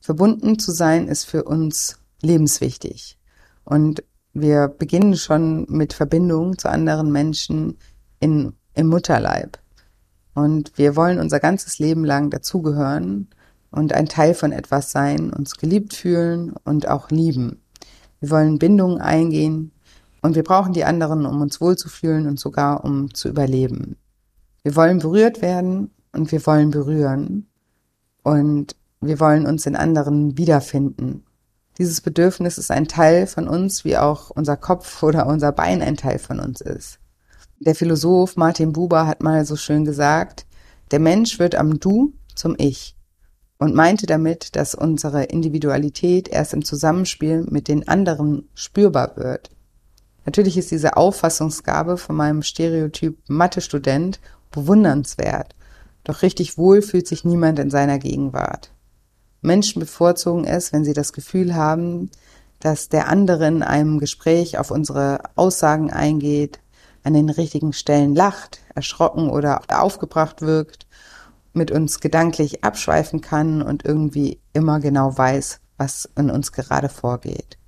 Verbunden 0.00 0.58
zu 0.58 0.70
sein 0.70 1.08
ist 1.08 1.24
für 1.24 1.44
uns 1.44 1.98
lebenswichtig. 2.20 3.18
Und 3.64 4.04
wir 4.32 4.68
beginnen 4.68 5.16
schon 5.16 5.66
mit 5.68 5.92
Verbindung 5.92 6.58
zu 6.58 6.68
anderen 6.68 7.10
Menschen 7.10 7.78
in, 8.20 8.54
im 8.74 8.88
Mutterleib. 8.88 9.58
Und 10.34 10.76
wir 10.76 10.96
wollen 10.96 11.20
unser 11.20 11.40
ganzes 11.40 11.78
Leben 11.78 12.04
lang 12.04 12.30
dazugehören 12.30 13.28
und 13.74 13.92
ein 13.92 14.06
Teil 14.06 14.34
von 14.34 14.52
etwas 14.52 14.92
sein, 14.92 15.32
uns 15.32 15.56
geliebt 15.56 15.94
fühlen 15.94 16.54
und 16.64 16.88
auch 16.88 17.10
lieben. 17.10 17.60
Wir 18.20 18.30
wollen 18.30 18.58
Bindungen 18.58 19.00
eingehen 19.00 19.72
und 20.22 20.36
wir 20.36 20.44
brauchen 20.44 20.72
die 20.72 20.84
anderen, 20.84 21.26
um 21.26 21.40
uns 21.40 21.60
wohlzufühlen 21.60 22.26
und 22.26 22.38
sogar 22.38 22.84
um 22.84 23.12
zu 23.12 23.28
überleben. 23.28 23.96
Wir 24.62 24.76
wollen 24.76 25.00
berührt 25.00 25.42
werden 25.42 25.90
und 26.12 26.30
wir 26.30 26.46
wollen 26.46 26.70
berühren 26.70 27.48
und 28.22 28.76
wir 29.00 29.20
wollen 29.20 29.44
uns 29.44 29.66
in 29.66 29.76
anderen 29.76 30.38
wiederfinden. 30.38 31.24
Dieses 31.76 32.00
Bedürfnis 32.00 32.56
ist 32.56 32.70
ein 32.70 32.86
Teil 32.86 33.26
von 33.26 33.48
uns, 33.48 33.84
wie 33.84 33.96
auch 33.96 34.30
unser 34.30 34.56
Kopf 34.56 35.02
oder 35.02 35.26
unser 35.26 35.50
Bein 35.50 35.82
ein 35.82 35.96
Teil 35.96 36.20
von 36.20 36.38
uns 36.38 36.60
ist. 36.60 37.00
Der 37.58 37.74
Philosoph 37.74 38.36
Martin 38.36 38.72
Buber 38.72 39.06
hat 39.06 39.22
mal 39.22 39.44
so 39.44 39.56
schön 39.56 39.84
gesagt, 39.84 40.46
der 40.92 41.00
Mensch 41.00 41.38
wird 41.40 41.56
am 41.56 41.80
Du 41.80 42.14
zum 42.34 42.54
Ich 42.56 42.93
und 43.64 43.74
meinte 43.74 44.04
damit, 44.04 44.56
dass 44.56 44.74
unsere 44.74 45.24
Individualität 45.24 46.28
erst 46.28 46.52
im 46.52 46.66
Zusammenspiel 46.66 47.46
mit 47.48 47.66
den 47.66 47.88
anderen 47.88 48.46
spürbar 48.54 49.16
wird. 49.16 49.48
Natürlich 50.26 50.58
ist 50.58 50.70
diese 50.70 50.98
Auffassungsgabe 50.98 51.96
von 51.96 52.14
meinem 52.14 52.42
Stereotyp 52.42 53.16
Mathe-Student 53.26 54.20
bewundernswert, 54.50 55.54
doch 56.04 56.20
richtig 56.20 56.58
wohl 56.58 56.82
fühlt 56.82 57.08
sich 57.08 57.24
niemand 57.24 57.58
in 57.58 57.70
seiner 57.70 57.98
Gegenwart. 57.98 58.70
Menschen 59.40 59.80
bevorzugen 59.80 60.44
es, 60.44 60.74
wenn 60.74 60.84
sie 60.84 60.92
das 60.92 61.14
Gefühl 61.14 61.54
haben, 61.54 62.10
dass 62.60 62.90
der 62.90 63.08
andere 63.08 63.46
in 63.46 63.62
einem 63.62 63.98
Gespräch 63.98 64.58
auf 64.58 64.70
unsere 64.70 65.20
Aussagen 65.36 65.90
eingeht, 65.90 66.60
an 67.02 67.14
den 67.14 67.30
richtigen 67.30 67.72
Stellen 67.72 68.14
lacht, 68.14 68.60
erschrocken 68.74 69.30
oder 69.30 69.62
aufgebracht 69.70 70.42
wirkt 70.42 70.83
mit 71.54 71.70
uns 71.70 72.00
gedanklich 72.00 72.64
abschweifen 72.64 73.20
kann 73.20 73.62
und 73.62 73.84
irgendwie 73.84 74.40
immer 74.52 74.80
genau 74.80 75.16
weiß, 75.16 75.60
was 75.76 76.08
in 76.16 76.30
uns 76.30 76.52
gerade 76.52 76.88
vorgeht. 76.88 77.58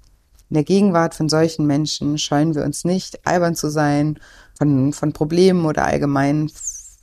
In 0.48 0.54
der 0.54 0.64
Gegenwart 0.64 1.14
von 1.14 1.28
solchen 1.28 1.66
Menschen 1.66 2.18
scheuen 2.18 2.54
wir 2.54 2.64
uns 2.64 2.84
nicht, 2.84 3.26
albern 3.26 3.54
zu 3.54 3.68
sein, 3.68 4.18
von, 4.56 4.92
von 4.92 5.12
Problemen 5.12 5.64
oder 5.64 5.84
allgemein 5.84 6.50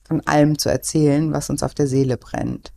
von 0.05 0.21
allem 0.25 0.57
zu 0.57 0.69
erzählen, 0.69 1.33
was 1.33 1.49
uns 1.49 1.63
auf 1.63 1.73
der 1.73 1.87
Seele 1.87 2.17
brennt. 2.17 2.71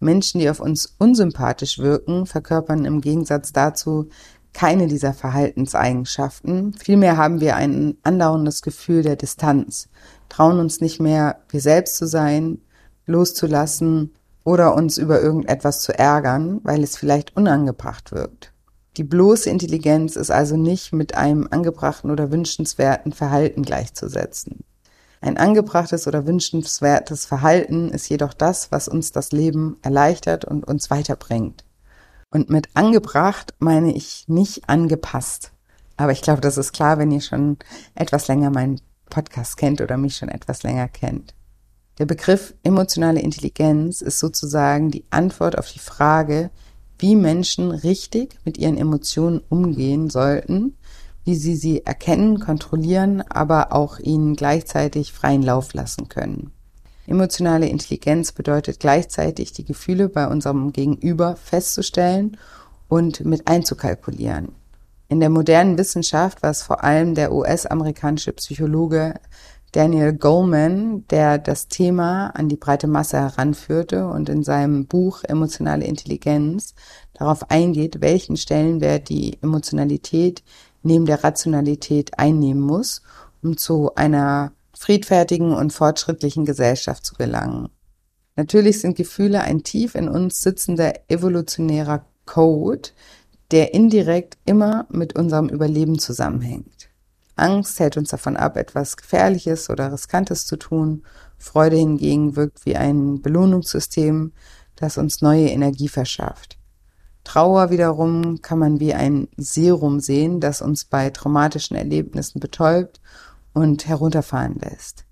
Menschen, 0.00 0.40
die 0.40 0.50
auf 0.50 0.60
uns 0.60 0.94
unsympathisch 0.98 1.78
wirken, 1.78 2.26
verkörpern 2.26 2.84
im 2.84 3.00
Gegensatz 3.00 3.52
dazu 3.52 4.08
keine 4.52 4.86
dieser 4.86 5.12
Verhaltenseigenschaften. 5.12 6.74
Vielmehr 6.74 7.16
haben 7.16 7.40
wir 7.40 7.56
ein 7.56 7.96
andauerndes 8.04 8.62
Gefühl 8.62 9.02
der 9.02 9.16
Distanz, 9.16 9.88
trauen 10.28 10.60
uns 10.60 10.80
nicht 10.80 11.00
mehr, 11.00 11.40
wir 11.48 11.60
selbst 11.60 11.96
zu 11.96 12.06
sein, 12.06 12.58
loszulassen 13.06 14.14
oder 14.44 14.74
uns 14.74 14.98
über 14.98 15.20
irgendetwas 15.20 15.80
zu 15.80 15.98
ärgern, 15.98 16.60
weil 16.62 16.82
es 16.82 16.96
vielleicht 16.96 17.36
unangebracht 17.36 18.12
wirkt. 18.12 18.52
Die 18.96 19.04
bloße 19.04 19.50
Intelligenz 19.50 20.14
ist 20.14 20.30
also 20.30 20.56
nicht 20.56 20.92
mit 20.92 21.16
einem 21.16 21.48
angebrachten 21.50 22.10
oder 22.10 22.30
wünschenswerten 22.30 23.12
Verhalten 23.12 23.62
gleichzusetzen. 23.62 24.64
Ein 25.20 25.36
angebrachtes 25.36 26.06
oder 26.06 26.26
wünschenswertes 26.26 27.24
Verhalten 27.24 27.88
ist 27.90 28.08
jedoch 28.08 28.34
das, 28.34 28.70
was 28.70 28.88
uns 28.88 29.10
das 29.10 29.32
Leben 29.32 29.78
erleichtert 29.82 30.44
und 30.44 30.64
uns 30.64 30.90
weiterbringt. 30.90 31.64
Und 32.30 32.50
mit 32.50 32.68
angebracht 32.74 33.54
meine 33.58 33.94
ich 33.94 34.24
nicht 34.28 34.68
angepasst. 34.68 35.52
Aber 35.96 36.12
ich 36.12 36.20
glaube, 36.20 36.40
das 36.40 36.58
ist 36.58 36.72
klar, 36.72 36.98
wenn 36.98 37.10
ihr 37.10 37.20
schon 37.20 37.56
etwas 37.94 38.28
länger 38.28 38.50
meinen 38.50 38.80
Podcast 39.08 39.56
kennt 39.56 39.80
oder 39.80 39.96
mich 39.96 40.16
schon 40.16 40.28
etwas 40.28 40.62
länger 40.62 40.88
kennt. 40.88 41.34
Der 41.98 42.06
Begriff 42.06 42.54
emotionale 42.64 43.20
Intelligenz 43.20 44.00
ist 44.00 44.18
sozusagen 44.18 44.90
die 44.90 45.04
Antwort 45.10 45.56
auf 45.56 45.70
die 45.70 45.78
Frage, 45.78 46.50
wie 46.98 47.14
Menschen 47.14 47.70
richtig 47.70 48.36
mit 48.44 48.58
ihren 48.58 48.76
Emotionen 48.76 49.40
umgehen 49.48 50.10
sollten, 50.10 50.76
wie 51.24 51.36
sie 51.36 51.54
sie 51.54 51.86
erkennen, 51.86 52.40
kontrollieren, 52.40 53.22
aber 53.22 53.72
auch 53.72 53.98
ihnen 53.98 54.34
gleichzeitig 54.34 55.12
freien 55.12 55.42
Lauf 55.42 55.72
lassen 55.72 56.08
können. 56.08 56.50
Emotionale 57.06 57.68
Intelligenz 57.68 58.32
bedeutet 58.32 58.80
gleichzeitig 58.80 59.52
die 59.52 59.64
Gefühle 59.64 60.08
bei 60.08 60.26
unserem 60.26 60.72
Gegenüber 60.72 61.36
festzustellen 61.36 62.38
und 62.88 63.24
mit 63.24 63.46
einzukalkulieren. 63.46 64.52
In 65.08 65.20
der 65.20 65.28
modernen 65.28 65.76
Wissenschaft 65.76 66.42
war 66.42 66.50
es 66.50 66.62
vor 66.62 66.82
allem 66.82 67.14
der 67.14 67.32
US-amerikanische 67.32 68.32
Psychologe 68.32 69.14
Daniel 69.74 70.12
Goleman, 70.12 71.04
der 71.08 71.36
das 71.36 71.66
Thema 71.66 72.28
an 72.28 72.48
die 72.48 72.54
breite 72.54 72.86
Masse 72.86 73.16
heranführte 73.16 74.06
und 74.06 74.28
in 74.28 74.44
seinem 74.44 74.86
Buch 74.86 75.24
Emotionale 75.24 75.84
Intelligenz 75.84 76.76
darauf 77.12 77.50
eingeht, 77.50 78.00
welchen 78.00 78.36
Stellenwert 78.36 79.08
die 79.08 79.36
Emotionalität 79.42 80.44
neben 80.84 81.06
der 81.06 81.24
Rationalität 81.24 82.16
einnehmen 82.20 82.62
muss, 82.62 83.02
um 83.42 83.56
zu 83.56 83.92
einer 83.96 84.52
friedfertigen 84.74 85.52
und 85.52 85.72
fortschrittlichen 85.72 86.44
Gesellschaft 86.44 87.04
zu 87.04 87.16
gelangen. 87.16 87.68
Natürlich 88.36 88.80
sind 88.80 88.96
Gefühle 88.96 89.40
ein 89.40 89.64
tief 89.64 89.96
in 89.96 90.08
uns 90.08 90.40
sitzender 90.40 90.92
evolutionärer 91.08 92.04
Code, 92.26 92.90
der 93.50 93.74
indirekt 93.74 94.38
immer 94.44 94.86
mit 94.88 95.16
unserem 95.16 95.48
Überleben 95.48 95.98
zusammenhängt. 95.98 96.93
Angst 97.36 97.80
hält 97.80 97.96
uns 97.96 98.10
davon 98.10 98.36
ab, 98.36 98.56
etwas 98.56 98.96
Gefährliches 98.96 99.68
oder 99.70 99.92
Riskantes 99.92 100.46
zu 100.46 100.56
tun. 100.56 101.02
Freude 101.38 101.76
hingegen 101.76 102.36
wirkt 102.36 102.64
wie 102.64 102.76
ein 102.76 103.22
Belohnungssystem, 103.22 104.32
das 104.76 104.98
uns 104.98 105.20
neue 105.20 105.48
Energie 105.48 105.88
verschafft. 105.88 106.58
Trauer 107.24 107.70
wiederum 107.70 108.42
kann 108.42 108.58
man 108.58 108.80
wie 108.80 108.94
ein 108.94 109.28
Serum 109.36 110.00
sehen, 110.00 110.40
das 110.40 110.60
uns 110.60 110.84
bei 110.84 111.10
traumatischen 111.10 111.76
Erlebnissen 111.76 112.38
betäubt 112.38 113.00
und 113.54 113.88
herunterfahren 113.88 114.56
lässt. 114.60 115.04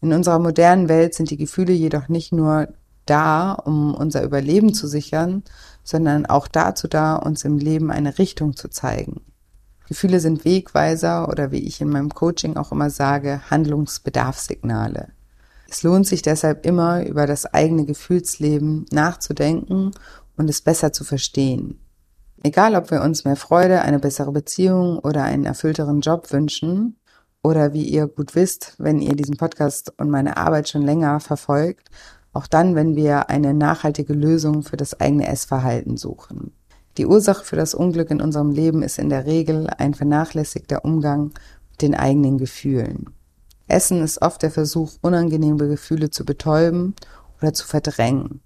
In 0.00 0.12
unserer 0.12 0.38
modernen 0.38 0.88
Welt 0.88 1.14
sind 1.14 1.30
die 1.30 1.38
Gefühle 1.38 1.72
jedoch 1.72 2.08
nicht 2.08 2.32
nur 2.32 2.68
da, 3.06 3.52
um 3.52 3.94
unser 3.94 4.22
Überleben 4.22 4.74
zu 4.74 4.86
sichern, 4.86 5.42
sondern 5.82 6.26
auch 6.26 6.46
dazu 6.46 6.88
da, 6.88 7.16
uns 7.16 7.44
im 7.44 7.58
Leben 7.58 7.90
eine 7.90 8.18
Richtung 8.18 8.56
zu 8.56 8.68
zeigen. 8.68 9.22
Gefühle 9.88 10.20
sind 10.20 10.44
Wegweiser 10.44 11.28
oder 11.28 11.50
wie 11.50 11.66
ich 11.66 11.80
in 11.80 11.90
meinem 11.90 12.10
Coaching 12.10 12.56
auch 12.56 12.72
immer 12.72 12.90
sage, 12.90 13.40
Handlungsbedarfssignale. 13.50 15.08
Es 15.68 15.82
lohnt 15.82 16.06
sich 16.06 16.22
deshalb 16.22 16.64
immer, 16.66 17.04
über 17.06 17.26
das 17.26 17.46
eigene 17.46 17.84
Gefühlsleben 17.84 18.86
nachzudenken 18.90 19.92
und 20.36 20.48
es 20.48 20.60
besser 20.60 20.92
zu 20.92 21.04
verstehen. 21.04 21.80
Egal, 22.42 22.74
ob 22.76 22.90
wir 22.90 23.02
uns 23.02 23.24
mehr 23.24 23.36
Freude, 23.36 23.82
eine 23.82 23.98
bessere 23.98 24.32
Beziehung 24.32 24.98
oder 24.98 25.24
einen 25.24 25.44
erfüllteren 25.44 26.00
Job 26.00 26.32
wünschen, 26.32 26.96
oder 27.44 27.74
wie 27.74 27.84
ihr 27.84 28.06
gut 28.08 28.34
wisst, 28.34 28.74
wenn 28.78 29.00
ihr 29.00 29.14
diesen 29.14 29.36
Podcast 29.36 29.92
und 29.98 30.08
meine 30.08 30.38
Arbeit 30.38 30.68
schon 30.68 30.82
länger 30.82 31.20
verfolgt, 31.20 31.90
auch 32.32 32.46
dann, 32.46 32.74
wenn 32.74 32.96
wir 32.96 33.28
eine 33.28 33.52
nachhaltige 33.54 34.14
Lösung 34.14 34.62
für 34.62 34.78
das 34.78 34.98
eigene 34.98 35.28
Essverhalten 35.28 35.96
suchen. 35.96 36.52
Die 36.96 37.06
Ursache 37.06 37.44
für 37.44 37.56
das 37.56 37.74
Unglück 37.74 38.10
in 38.10 38.20
unserem 38.20 38.50
Leben 38.50 38.82
ist 38.82 38.98
in 38.98 39.08
der 39.08 39.26
Regel 39.26 39.68
ein 39.78 39.94
vernachlässigter 39.94 40.84
Umgang 40.84 41.32
mit 41.70 41.82
den 41.82 41.94
eigenen 41.94 42.38
Gefühlen. 42.38 43.10
Essen 43.66 44.02
ist 44.02 44.22
oft 44.22 44.42
der 44.42 44.50
Versuch, 44.50 44.92
unangenehme 45.00 45.68
Gefühle 45.68 46.10
zu 46.10 46.24
betäuben 46.24 46.94
oder 47.40 47.52
zu 47.52 47.66
verdrängen. 47.66 48.40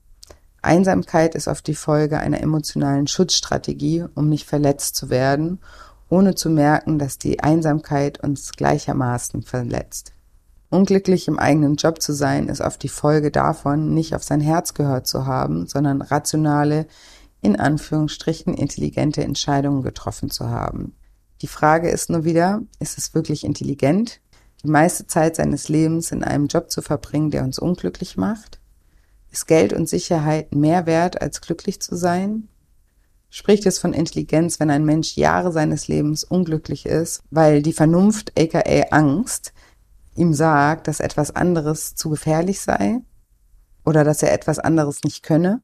Einsamkeit 0.63 1.35
ist 1.35 1.49
oft 1.49 1.67
die 1.67 1.75
Folge 1.75 2.19
einer 2.19 2.41
emotionalen 2.41 3.07
Schutzstrategie, 3.07 4.05
um 4.15 4.29
nicht 4.29 4.47
verletzt 4.47 4.97
zu 4.97 5.11
werden 5.11 5.61
ohne 6.09 6.35
zu 6.35 6.51
merken, 6.51 6.99
dass 6.99 7.19
die 7.19 7.41
Einsamkeit 7.41 8.23
uns 8.23 8.53
gleichermaßen 8.53 9.43
verletzt. 9.43 10.13
Unglücklich 10.71 11.29
im 11.29 11.39
eigenen 11.39 11.77
Job 11.77 12.03
zu 12.03 12.13
sein, 12.13 12.49
ist 12.49 12.61
oft 12.61 12.83
die 12.83 12.89
Folge 12.89 13.31
davon, 13.31 13.95
nicht 13.95 14.15
auf 14.15 14.23
sein 14.23 14.41
Herz 14.41 14.75
gehört 14.75 15.07
zu 15.07 15.27
haben, 15.27 15.67
sondern 15.67 16.03
rationale, 16.03 16.87
in 17.41 17.59
Anführungsstrichen 17.59 18.55
intelligente 18.55 19.23
Entscheidungen 19.23 19.83
getroffen 19.83 20.31
zu 20.31 20.49
haben. 20.49 20.95
Die 21.43 21.47
Frage 21.47 21.89
ist 21.89 22.11
nur 22.11 22.25
wieder, 22.25 22.63
ist 22.81 22.99
es 22.99 23.15
wirklich 23.15 23.45
intelligent, 23.45 24.21
die 24.65 24.69
meiste 24.69 25.07
Zeit 25.07 25.37
seines 25.37 25.69
Lebens 25.69 26.11
in 26.11 26.25
einem 26.25 26.49
Job 26.49 26.71
zu 26.71 26.83
verbringen, 26.83 27.31
der 27.31 27.45
uns 27.45 27.59
unglücklich 27.59 28.17
macht? 28.17 28.61
Ist 29.31 29.47
Geld 29.47 29.73
und 29.73 29.89
Sicherheit 29.89 30.55
mehr 30.55 30.87
wert, 30.87 31.23
als 31.23 31.41
glücklich 31.41 31.81
zu 31.81 31.97
sein? 31.97 32.49
spricht 33.31 33.67
es 33.67 33.79
von 33.79 33.93
Intelligenz, 33.93 34.61
wenn 34.61 34.71
ein 34.71 34.85
Mensch 34.85 35.17
Jahre 35.17 35.53
seines 35.53 35.89
Lebens 35.89 36.25
unglücklich 36.25 36.87
ist, 36.87 37.23
weil 37.31 37.63
die 37.63 37.73
Vernunft, 37.73 38.33
aka 38.39 38.61
Angst, 38.91 39.53
ihm 40.17 40.35
sagt, 40.35 40.89
dass 40.89 41.01
etwas 41.01 41.35
anderes 41.35 41.95
zu 41.95 42.11
gefährlich 42.11 42.61
sei 42.61 43.01
oder 43.85 44.05
dass 44.05 44.23
er 44.23 44.33
etwas 44.33 44.59
anderes 44.59 45.03
nicht 45.05 45.23
könne? 45.23 45.63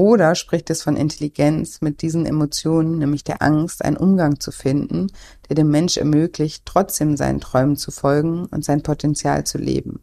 Oder 0.00 0.34
spricht 0.34 0.70
es 0.70 0.82
von 0.82 0.96
Intelligenz, 0.96 1.82
mit 1.82 2.00
diesen 2.00 2.24
Emotionen, 2.24 2.96
nämlich 2.96 3.22
der 3.22 3.42
Angst, 3.42 3.84
einen 3.84 3.98
Umgang 3.98 4.40
zu 4.40 4.50
finden, 4.50 5.08
der 5.46 5.56
dem 5.56 5.70
Mensch 5.70 5.98
ermöglicht, 5.98 6.62
trotzdem 6.64 7.18
seinen 7.18 7.38
Träumen 7.38 7.76
zu 7.76 7.90
folgen 7.90 8.46
und 8.46 8.64
sein 8.64 8.82
Potenzial 8.82 9.44
zu 9.44 9.58
leben? 9.58 10.00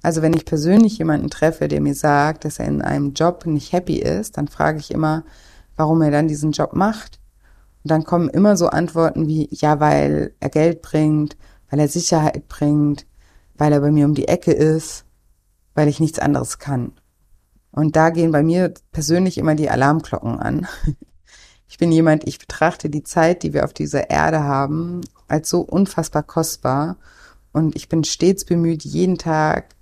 Also 0.00 0.22
wenn 0.22 0.32
ich 0.32 0.46
persönlich 0.46 0.96
jemanden 0.96 1.28
treffe, 1.28 1.68
der 1.68 1.82
mir 1.82 1.94
sagt, 1.94 2.46
dass 2.46 2.58
er 2.58 2.68
in 2.68 2.80
einem 2.80 3.12
Job 3.12 3.44
nicht 3.44 3.70
happy 3.74 3.98
ist, 3.98 4.38
dann 4.38 4.48
frage 4.48 4.78
ich 4.78 4.92
immer, 4.92 5.24
warum 5.76 6.00
er 6.00 6.10
dann 6.10 6.28
diesen 6.28 6.52
Job 6.52 6.72
macht. 6.72 7.20
Und 7.84 7.90
dann 7.90 8.04
kommen 8.04 8.30
immer 8.30 8.56
so 8.56 8.68
Antworten 8.68 9.26
wie, 9.26 9.46
ja, 9.50 9.78
weil 9.78 10.32
er 10.40 10.48
Geld 10.48 10.80
bringt, 10.80 11.36
weil 11.68 11.80
er 11.80 11.88
Sicherheit 11.88 12.48
bringt, 12.48 13.04
weil 13.58 13.74
er 13.74 13.80
bei 13.80 13.90
mir 13.90 14.06
um 14.06 14.14
die 14.14 14.28
Ecke 14.28 14.52
ist, 14.52 15.04
weil 15.74 15.88
ich 15.88 16.00
nichts 16.00 16.18
anderes 16.18 16.58
kann. 16.58 16.92
Und 17.72 17.96
da 17.96 18.10
gehen 18.10 18.32
bei 18.32 18.42
mir 18.42 18.72
persönlich 18.92 19.38
immer 19.38 19.54
die 19.54 19.70
Alarmglocken 19.70 20.38
an. 20.38 20.66
Ich 21.70 21.76
bin 21.76 21.92
jemand, 21.92 22.26
ich 22.26 22.38
betrachte 22.38 22.88
die 22.88 23.02
Zeit, 23.02 23.42
die 23.42 23.52
wir 23.52 23.64
auf 23.64 23.74
dieser 23.74 24.08
Erde 24.08 24.42
haben, 24.42 25.02
als 25.28 25.50
so 25.50 25.60
unfassbar 25.60 26.22
kostbar. 26.22 26.96
Und 27.52 27.76
ich 27.76 27.90
bin 27.90 28.04
stets 28.04 28.46
bemüht, 28.46 28.84
jeden 28.84 29.18
Tag 29.18 29.76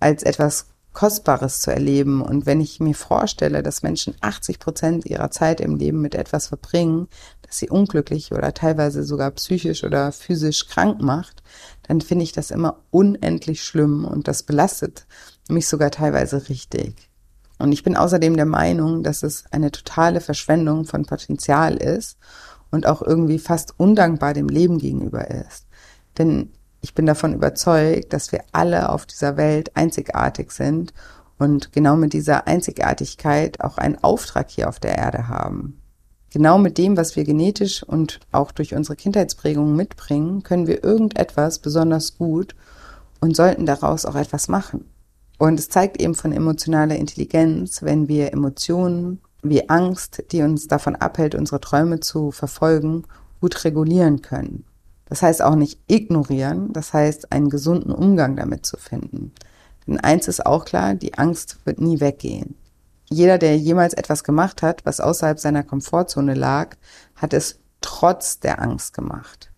als 0.00 0.24
etwas 0.24 0.66
Kostbares 0.92 1.60
zu 1.60 1.70
erleben. 1.70 2.20
Und 2.20 2.46
wenn 2.46 2.60
ich 2.60 2.80
mir 2.80 2.94
vorstelle, 2.94 3.62
dass 3.62 3.82
Menschen 3.82 4.16
80 4.20 4.58
Prozent 4.58 5.06
ihrer 5.06 5.30
Zeit 5.30 5.60
im 5.60 5.76
Leben 5.76 6.00
mit 6.00 6.14
etwas 6.14 6.48
verbringen, 6.48 7.08
das 7.42 7.58
sie 7.58 7.70
unglücklich 7.70 8.32
oder 8.32 8.52
teilweise 8.52 9.04
sogar 9.04 9.30
psychisch 9.32 9.84
oder 9.84 10.12
physisch 10.12 10.66
krank 10.66 11.00
macht, 11.00 11.42
dann 11.84 12.00
finde 12.00 12.24
ich 12.24 12.32
das 12.32 12.50
immer 12.50 12.82
unendlich 12.90 13.62
schlimm 13.62 14.04
und 14.04 14.26
das 14.26 14.42
belastet 14.42 15.06
mich 15.48 15.68
sogar 15.68 15.90
teilweise 15.90 16.48
richtig. 16.48 17.09
Und 17.60 17.72
ich 17.72 17.82
bin 17.82 17.96
außerdem 17.96 18.36
der 18.36 18.46
Meinung, 18.46 19.02
dass 19.02 19.22
es 19.22 19.44
eine 19.50 19.70
totale 19.70 20.20
Verschwendung 20.20 20.84
von 20.84 21.04
Potenzial 21.04 21.76
ist 21.76 22.18
und 22.70 22.86
auch 22.86 23.02
irgendwie 23.02 23.38
fast 23.38 23.74
undankbar 23.78 24.32
dem 24.34 24.48
Leben 24.48 24.78
gegenüber 24.78 25.30
ist. 25.30 25.66
Denn 26.18 26.50
ich 26.80 26.94
bin 26.94 27.06
davon 27.06 27.34
überzeugt, 27.34 28.12
dass 28.12 28.32
wir 28.32 28.42
alle 28.52 28.88
auf 28.90 29.06
dieser 29.06 29.36
Welt 29.36 29.76
einzigartig 29.76 30.52
sind 30.52 30.94
und 31.38 31.72
genau 31.72 31.96
mit 31.96 32.12
dieser 32.12 32.46
Einzigartigkeit 32.46 33.60
auch 33.60 33.78
einen 33.78 34.02
Auftrag 34.02 34.50
hier 34.50 34.68
auf 34.68 34.80
der 34.80 34.96
Erde 34.96 35.28
haben. 35.28 35.80
Genau 36.32 36.58
mit 36.58 36.78
dem, 36.78 36.96
was 36.96 37.16
wir 37.16 37.24
genetisch 37.24 37.82
und 37.82 38.20
auch 38.30 38.52
durch 38.52 38.74
unsere 38.74 38.96
Kindheitsprägungen 38.96 39.74
mitbringen, 39.74 40.42
können 40.42 40.66
wir 40.66 40.84
irgendetwas 40.84 41.58
besonders 41.58 42.16
gut 42.16 42.54
und 43.20 43.34
sollten 43.36 43.66
daraus 43.66 44.06
auch 44.06 44.14
etwas 44.14 44.48
machen. 44.48 44.89
Und 45.40 45.58
es 45.58 45.70
zeigt 45.70 46.02
eben 46.02 46.14
von 46.14 46.32
emotionaler 46.32 46.96
Intelligenz, 46.96 47.80
wenn 47.82 48.08
wir 48.08 48.34
Emotionen 48.34 49.22
wie 49.42 49.70
Angst, 49.70 50.22
die 50.32 50.42
uns 50.42 50.68
davon 50.68 50.96
abhält, 50.96 51.34
unsere 51.34 51.62
Träume 51.62 52.00
zu 52.00 52.30
verfolgen, 52.30 53.04
gut 53.40 53.64
regulieren 53.64 54.20
können. 54.20 54.66
Das 55.06 55.22
heißt 55.22 55.40
auch 55.40 55.54
nicht 55.54 55.80
ignorieren, 55.86 56.74
das 56.74 56.92
heißt 56.92 57.32
einen 57.32 57.48
gesunden 57.48 57.90
Umgang 57.90 58.36
damit 58.36 58.66
zu 58.66 58.76
finden. 58.76 59.32
Denn 59.86 59.98
eins 59.98 60.28
ist 60.28 60.44
auch 60.44 60.66
klar, 60.66 60.92
die 60.92 61.14
Angst 61.14 61.56
wird 61.64 61.80
nie 61.80 62.00
weggehen. 62.00 62.54
Jeder, 63.08 63.38
der 63.38 63.56
jemals 63.56 63.94
etwas 63.94 64.24
gemacht 64.24 64.60
hat, 64.60 64.84
was 64.84 65.00
außerhalb 65.00 65.38
seiner 65.38 65.62
Komfortzone 65.62 66.34
lag, 66.34 66.76
hat 67.16 67.32
es 67.32 67.60
trotz 67.80 68.40
der 68.40 68.60
Angst 68.60 68.92
gemacht. 68.92 69.49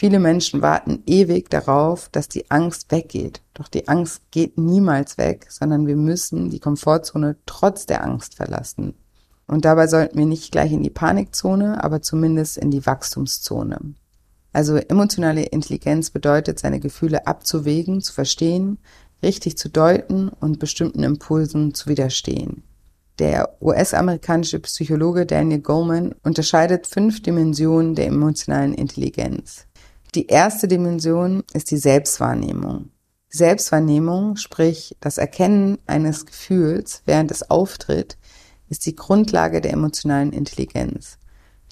Viele 0.00 0.20
Menschen 0.20 0.62
warten 0.62 1.02
ewig 1.06 1.50
darauf, 1.50 2.08
dass 2.10 2.28
die 2.28 2.52
Angst 2.52 2.92
weggeht. 2.92 3.42
Doch 3.52 3.66
die 3.66 3.88
Angst 3.88 4.22
geht 4.30 4.56
niemals 4.56 5.18
weg, 5.18 5.48
sondern 5.50 5.88
wir 5.88 5.96
müssen 5.96 6.50
die 6.50 6.60
Komfortzone 6.60 7.34
trotz 7.46 7.84
der 7.84 8.04
Angst 8.04 8.36
verlassen. 8.36 8.94
Und 9.48 9.64
dabei 9.64 9.88
sollten 9.88 10.16
wir 10.16 10.26
nicht 10.26 10.52
gleich 10.52 10.70
in 10.70 10.84
die 10.84 10.88
Panikzone, 10.88 11.82
aber 11.82 12.00
zumindest 12.00 12.58
in 12.58 12.70
die 12.70 12.86
Wachstumszone. 12.86 13.94
Also 14.52 14.76
emotionale 14.76 15.42
Intelligenz 15.42 16.10
bedeutet, 16.10 16.60
seine 16.60 16.78
Gefühle 16.78 17.26
abzuwägen, 17.26 18.00
zu 18.00 18.12
verstehen, 18.12 18.78
richtig 19.20 19.58
zu 19.58 19.68
deuten 19.68 20.28
und 20.28 20.60
bestimmten 20.60 21.02
Impulsen 21.02 21.74
zu 21.74 21.88
widerstehen. 21.88 22.62
Der 23.18 23.60
US-amerikanische 23.60 24.60
Psychologe 24.60 25.26
Daniel 25.26 25.60
Goleman 25.60 26.14
unterscheidet 26.22 26.86
fünf 26.86 27.20
Dimensionen 27.20 27.96
der 27.96 28.06
emotionalen 28.06 28.74
Intelligenz. 28.74 29.67
Die 30.14 30.26
erste 30.28 30.68
Dimension 30.68 31.44
ist 31.52 31.70
die 31.70 31.76
Selbstwahrnehmung. 31.76 32.90
Selbstwahrnehmung, 33.28 34.36
sprich 34.36 34.96
das 35.00 35.18
Erkennen 35.18 35.78
eines 35.86 36.24
Gefühls, 36.24 37.02
während 37.04 37.30
es 37.30 37.50
auftritt, 37.50 38.16
ist 38.70 38.86
die 38.86 38.96
Grundlage 38.96 39.60
der 39.60 39.74
emotionalen 39.74 40.32
Intelligenz. 40.32 41.18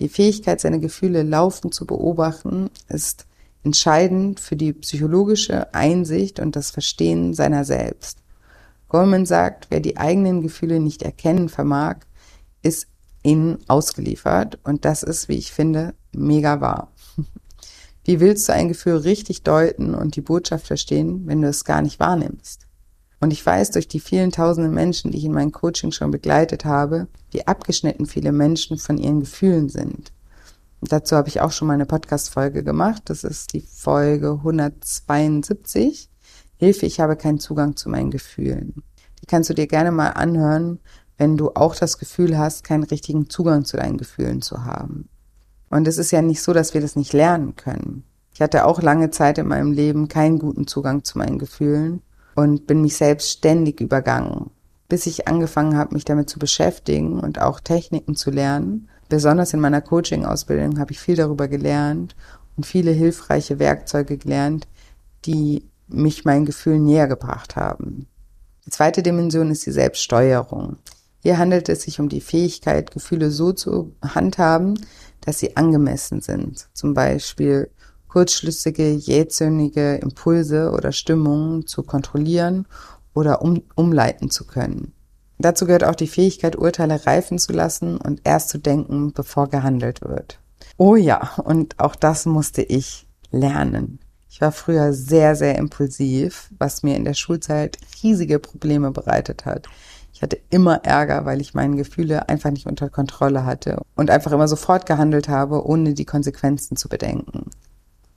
Die 0.01 0.11
Fähigkeit, 0.11 0.61
seine 0.61 0.81
Gefühle 0.81 1.23
laufend 1.23 1.73
zu 1.73 1.87
beobachten, 1.87 2.69
ist 2.89 3.27
entscheidend 3.65 4.39
für 4.39 4.57
die 4.57 4.75
psychologische 4.75 5.73
Einsicht 5.75 6.39
und 6.39 6.57
das 6.57 6.71
Verstehen 6.71 7.33
seiner 7.33 7.65
selbst. 7.65 8.19
Goldman 8.89 9.25
sagt, 9.25 9.69
wer 9.71 9.81
die 9.81 9.97
eigenen 9.97 10.43
Gefühle 10.43 10.79
nicht 10.79 11.03
erkennen 11.03 11.49
vermag, 11.49 11.97
ist 12.63 12.87
ihnen 13.23 13.59
ausgeliefert 13.67 14.59
und 14.63 14.85
das 14.85 15.03
ist, 15.03 15.29
wie 15.29 15.39
ich 15.39 15.53
finde, 15.53 15.95
mega 16.13 16.61
wahr. 16.61 16.93
Wie 18.07 18.21
willst 18.21 18.49
du 18.49 18.53
ein 18.53 18.69
Gefühl 18.69 18.99
richtig 18.99 19.43
deuten 19.43 19.93
und 19.93 20.15
die 20.15 20.21
Botschaft 20.21 20.69
verstehen, 20.69 21.27
wenn 21.27 21.43
du 21.43 21.49
es 21.49 21.65
gar 21.65 21.83
nicht 21.83 21.99
wahrnimmst? 21.99 22.69
Und 23.19 23.33
ich 23.33 23.45
weiß 23.45 23.73
durch 23.73 23.89
die 23.89 23.99
vielen 23.99 24.31
tausenden 24.31 24.73
Menschen, 24.73 25.11
die 25.11 25.19
ich 25.19 25.25
in 25.25 25.33
meinem 25.33 25.51
Coaching 25.51 25.91
schon 25.91 26.13
begleitet 26.13 26.65
habe, 26.65 27.09
wie 27.33 27.49
abgeschnitten 27.49 28.07
viele 28.07 28.31
Menschen 28.31 28.79
von 28.79 28.97
ihren 28.97 29.19
Gefühlen 29.19 29.69
sind. 29.69 30.13
Und 30.81 30.93
dazu 30.93 31.17
habe 31.17 31.29
ich 31.29 31.41
auch 31.41 31.51
schon 31.51 31.67
mal 31.67 31.75
eine 31.75 31.85
Podcast-Folge 31.85 32.63
gemacht. 32.63 33.03
Das 33.07 33.25
ist 33.25 33.53
die 33.55 33.63
Folge 33.63 34.35
172. 34.35 36.09
Hilfe, 36.59 36.87
ich 36.87 37.01
habe 37.01 37.17
keinen 37.17 37.41
Zugang 37.41 37.75
zu 37.75 37.89
meinen 37.89 38.13
Gefühlen. 38.13 38.85
Die 39.21 39.27
kannst 39.27 39.51
du 39.51 39.55
dir 39.55 39.67
gerne 39.67 39.91
mal 39.91 40.11
anhören, 40.11 40.79
wenn 41.19 41.37
du 41.37 41.51
auch 41.57 41.75
das 41.75 41.99
Gefühl 41.99 42.39
hast, 42.39 42.63
keinen 42.63 42.85
richtigen 42.85 43.29
Zugang 43.29 43.65
zu 43.65 43.77
deinen 43.77 43.99
Gefühlen 43.99 44.43
zu 44.43 44.65
haben. 44.65 45.09
Und 45.71 45.89
es 45.89 45.99
ist 45.99 46.11
ja 46.11 46.23
nicht 46.23 46.43
so, 46.43 46.53
dass 46.53 46.75
wir 46.75 46.81
das 46.81 46.97
nicht 46.97 47.13
lernen 47.13 47.57
können. 47.57 48.05
Ich 48.33 48.41
hatte 48.41 48.67
auch 48.67 48.83
lange 48.83 49.11
Zeit 49.11 49.39
in 49.39 49.49
meinem 49.49 49.73
Leben 49.73 50.09
keinen 50.09 50.39
guten 50.39 50.67
Zugang 50.67 51.05
zu 51.05 51.19
meinen 51.19 51.39
Gefühlen 51.39 52.03
und 52.35 52.67
bin 52.67 52.83
mich 52.83 52.97
selbst 52.97 53.31
ständig 53.31 53.81
übergangen, 53.81 54.51
bis 54.89 55.07
ich 55.07 55.27
angefangen 55.27 55.77
habe, 55.77 55.95
mich 55.95 56.05
damit 56.05 56.29
zu 56.29 56.39
beschäftigen 56.39 57.19
und 57.19 57.41
auch 57.41 57.61
Techniken 57.61 58.15
zu 58.15 58.31
lernen. 58.31 58.89
Besonders 59.09 59.55
in 59.55 59.61
meiner 59.61 59.81
Coaching-Ausbildung 59.81 60.79
habe 60.79 60.93
ich 60.93 61.01
viel 61.01 61.17
darüber 61.17 61.49
gelernt 61.49 62.15
und 62.57 62.67
viele 62.67 62.91
hilfreiche 62.91 63.59
Werkzeuge 63.59 64.19
gelernt, 64.19 64.69
die 65.25 65.65
mich 65.89 66.25
meinen 66.25 66.45
Gefühlen 66.45 66.85
näher 66.85 67.09
gebracht 67.09 67.57
haben. 67.57 68.07
Die 68.67 68.71
zweite 68.71 69.03
Dimension 69.03 69.51
ist 69.51 69.65
die 69.65 69.73
Selbststeuerung. 69.73 70.77
Hier 71.21 71.39
handelt 71.39 71.69
es 71.69 71.83
sich 71.83 72.01
um 72.01 72.09
die 72.09 72.21
Fähigkeit, 72.21 72.91
Gefühle 72.91 73.31
so 73.31 73.53
zu 73.53 73.95
handhaben, 74.03 74.79
dass 75.27 75.39
sie 75.39 75.57
angemessen 75.57 76.23
sind. 76.23 76.69
Zum 76.73 76.95
Beispiel 76.95 77.71
kurzschlüssige, 78.09 78.89
jähzornige 78.93 79.97
Impulse 79.97 80.71
oder 80.71 80.93
Stimmungen 80.93 81.67
zu 81.67 81.83
kontrollieren 81.83 82.67
oder 83.13 83.43
um, 83.43 83.63
umleiten 83.75 84.31
zu 84.31 84.47
können. 84.47 84.93
Dazu 85.39 85.67
gehört 85.67 85.85
auch 85.85 85.95
die 85.95 86.07
Fähigkeit, 86.07 86.57
Urteile 86.57 87.05
reifen 87.05 87.39
zu 87.39 87.53
lassen 87.53 87.99
und 87.99 88.23
erst 88.25 88.49
zu 88.49 88.59
denken, 88.59 89.13
bevor 89.13 89.49
gehandelt 89.49 90.01
wird. 90.01 90.41
Oh 90.79 90.97
ja, 90.97 91.33
und 91.45 91.79
auch 91.79 91.95
das 91.95 92.25
musste 92.25 92.63
ich 92.63 93.07
lernen. 93.31 93.99
Ich 94.31 94.41
war 94.41 94.53
früher 94.53 94.93
sehr, 94.93 95.35
sehr 95.35 95.57
impulsiv, 95.57 96.51
was 96.59 96.83
mir 96.83 96.97
in 96.97 97.05
der 97.05 97.15
Schulzeit 97.15 97.79
riesige 98.03 98.39
Probleme 98.39 98.91
bereitet 98.93 99.45
hat. 99.45 99.67
Ich 100.17 100.23
hatte 100.23 100.39
immer 100.49 100.83
Ärger, 100.83 101.27
weil 101.27 101.43
ich 101.43 101.53
meine 101.53 101.77
Gefühle 101.77 102.31
einfach 102.31 102.51
nicht 102.51 102.67
unter 102.67 102.89
Kontrolle 102.89 103.45
hatte 103.45 103.83
und 103.97 104.09
einfach 104.09 104.33
immer 104.33 104.49
sofort 104.49 104.87
gehandelt 104.87 105.29
habe, 105.29 105.67
ohne 105.67 105.93
die 105.93 106.07
Konsequenzen 106.07 106.75
zu 106.75 106.89
bedenken. 106.89 107.51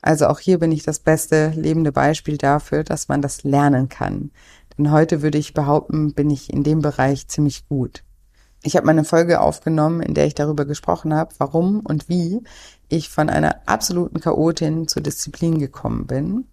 Also 0.02 0.28
auch 0.28 0.40
hier 0.40 0.60
bin 0.60 0.72
ich 0.72 0.84
das 0.84 1.00
beste 1.00 1.50
lebende 1.50 1.92
Beispiel 1.92 2.38
dafür, 2.38 2.86
dass 2.86 3.10
man 3.10 3.22
das 3.22 3.44
lernen 3.44 3.90
kann. 3.90 4.32
Denn 4.78 4.94
heute 4.94 5.22
würde 5.22 5.38
ich 5.38 5.54
behaupten, 5.54 6.14
bin 6.14 6.30
ich 6.30 6.54
in 6.54 6.64
dem 6.64 6.82
Bereich 6.82 7.28
ziemlich 7.28 7.68
gut. 7.68 8.06
Ich 8.64 8.78
habe 8.78 8.86
meine 8.86 9.04
Folge 9.04 9.42
aufgenommen, 9.42 10.00
in 10.00 10.14
der 10.14 10.26
ich 10.26 10.36
darüber 10.36 10.64
gesprochen 10.64 11.14
habe, 11.14 11.36
warum 11.38 11.82
und 11.82 12.08
wie 12.08 12.42
ich 12.88 13.10
von 13.10 13.30
einer 13.30 13.58
absoluten 13.66 14.22
Chaotin 14.22 14.88
zur 14.88 15.04
Disziplin 15.04 15.60
gekommen 15.60 16.08
bin. 16.08 16.46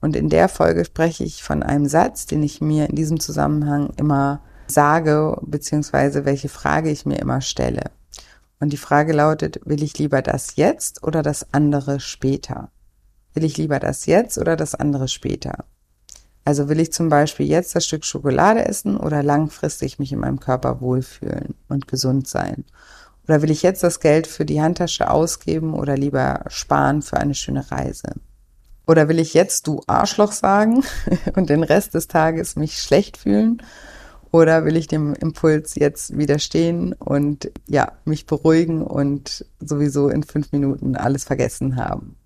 Und 0.00 0.16
in 0.16 0.30
der 0.30 0.48
Folge 0.48 0.86
spreche 0.86 1.24
ich 1.24 1.42
von 1.42 1.62
einem 1.62 1.88
Satz, 1.88 2.24
den 2.24 2.42
ich 2.42 2.62
mir 2.62 2.88
in 2.88 2.96
diesem 2.96 3.20
Zusammenhang 3.20 3.90
immer 3.98 4.40
sage, 4.74 5.38
beziehungsweise 5.42 6.24
welche 6.24 6.48
Frage 6.48 6.90
ich 6.90 7.06
mir 7.06 7.18
immer 7.18 7.40
stelle. 7.40 7.90
Und 8.60 8.72
die 8.72 8.78
Frage 8.78 9.12
lautet, 9.12 9.60
will 9.64 9.82
ich 9.82 9.98
lieber 9.98 10.22
das 10.22 10.56
jetzt 10.56 11.02
oder 11.02 11.22
das 11.22 11.52
andere 11.52 12.00
später? 12.00 12.70
Will 13.32 13.44
ich 13.44 13.56
lieber 13.56 13.80
das 13.80 14.06
jetzt 14.06 14.38
oder 14.38 14.56
das 14.56 14.74
andere 14.74 15.08
später? 15.08 15.64
Also 16.44 16.68
will 16.68 16.78
ich 16.78 16.92
zum 16.92 17.08
Beispiel 17.08 17.46
jetzt 17.46 17.74
das 17.74 17.86
Stück 17.86 18.04
Schokolade 18.04 18.64
essen 18.66 18.96
oder 18.96 19.22
langfristig 19.22 19.98
mich 19.98 20.12
in 20.12 20.20
meinem 20.20 20.40
Körper 20.40 20.80
wohlfühlen 20.80 21.54
und 21.68 21.88
gesund 21.88 22.28
sein? 22.28 22.64
Oder 23.26 23.40
will 23.40 23.50
ich 23.50 23.62
jetzt 23.62 23.82
das 23.82 24.00
Geld 24.00 24.26
für 24.26 24.44
die 24.44 24.60
Handtasche 24.60 25.10
ausgeben 25.10 25.74
oder 25.74 25.96
lieber 25.96 26.44
sparen 26.48 27.00
für 27.00 27.16
eine 27.16 27.34
schöne 27.34 27.70
Reise? 27.70 28.12
Oder 28.86 29.08
will 29.08 29.18
ich 29.18 29.32
jetzt 29.32 29.66
du 29.66 29.80
Arschloch 29.86 30.32
sagen 30.32 30.84
und 31.34 31.48
den 31.48 31.62
Rest 31.62 31.94
des 31.94 32.06
Tages 32.06 32.56
mich 32.56 32.82
schlecht 32.82 33.16
fühlen? 33.16 33.62
Oder 34.34 34.64
will 34.64 34.76
ich 34.76 34.88
dem 34.88 35.14
Impuls 35.14 35.76
jetzt 35.76 36.18
widerstehen 36.18 36.92
und 36.92 37.52
ja, 37.68 37.92
mich 38.04 38.26
beruhigen 38.26 38.82
und 38.82 39.46
sowieso 39.60 40.08
in 40.08 40.24
fünf 40.24 40.50
Minuten 40.50 40.96
alles 40.96 41.22
vergessen 41.22 41.76
haben? 41.76 42.16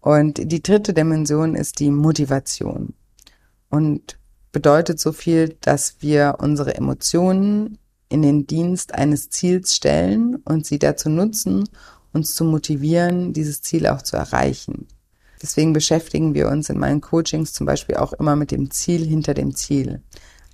Und 0.00 0.50
die 0.50 0.62
dritte 0.62 0.94
Dimension 0.94 1.54
ist 1.54 1.78
die 1.78 1.90
Motivation 1.90 2.94
und 3.68 4.18
bedeutet 4.50 4.98
so 4.98 5.12
viel, 5.12 5.54
dass 5.60 5.96
wir 6.00 6.36
unsere 6.38 6.74
Emotionen 6.74 7.76
in 8.08 8.22
den 8.22 8.46
Dienst 8.46 8.94
eines 8.94 9.28
Ziels 9.28 9.76
stellen 9.76 10.36
und 10.46 10.64
sie 10.64 10.78
dazu 10.78 11.10
nutzen, 11.10 11.68
uns 12.14 12.34
zu 12.34 12.46
motivieren, 12.46 13.34
dieses 13.34 13.60
Ziel 13.60 13.88
auch 13.88 14.00
zu 14.00 14.16
erreichen. 14.16 14.86
Deswegen 15.42 15.74
beschäftigen 15.74 16.32
wir 16.32 16.48
uns 16.48 16.70
in 16.70 16.78
meinen 16.78 17.02
Coachings 17.02 17.52
zum 17.52 17.66
Beispiel 17.66 17.96
auch 17.96 18.14
immer 18.14 18.36
mit 18.36 18.52
dem 18.52 18.70
Ziel 18.70 19.04
hinter 19.04 19.34
dem 19.34 19.54
Ziel. 19.54 20.00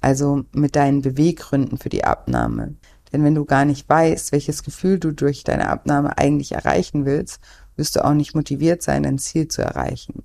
Also 0.00 0.44
mit 0.52 0.76
deinen 0.76 1.02
Beweggründen 1.02 1.78
für 1.78 1.88
die 1.88 2.04
Abnahme. 2.04 2.74
Denn 3.12 3.24
wenn 3.24 3.34
du 3.34 3.44
gar 3.44 3.64
nicht 3.64 3.88
weißt, 3.88 4.32
welches 4.32 4.62
Gefühl 4.62 4.98
du 4.98 5.12
durch 5.12 5.44
deine 5.44 5.70
Abnahme 5.70 6.18
eigentlich 6.18 6.52
erreichen 6.52 7.04
willst, 7.04 7.40
wirst 7.76 7.96
du 7.96 8.04
auch 8.04 8.14
nicht 8.14 8.34
motiviert 8.34 8.82
sein, 8.82 9.02
dein 9.02 9.18
Ziel 9.18 9.48
zu 9.48 9.62
erreichen. 9.62 10.22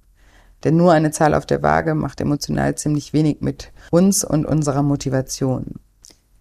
Denn 0.64 0.78
nur 0.78 0.94
eine 0.94 1.12
Zahl 1.12 1.34
auf 1.34 1.46
der 1.46 1.62
Waage 1.62 1.94
macht 1.96 2.22
emotional 2.22 2.76
ziemlich 2.76 3.14
wenig 3.14 3.42
mit 3.42 3.72
uns 3.92 4.24
und 4.24 4.46
unserer 4.46 4.84
Motivation. 4.84 5.76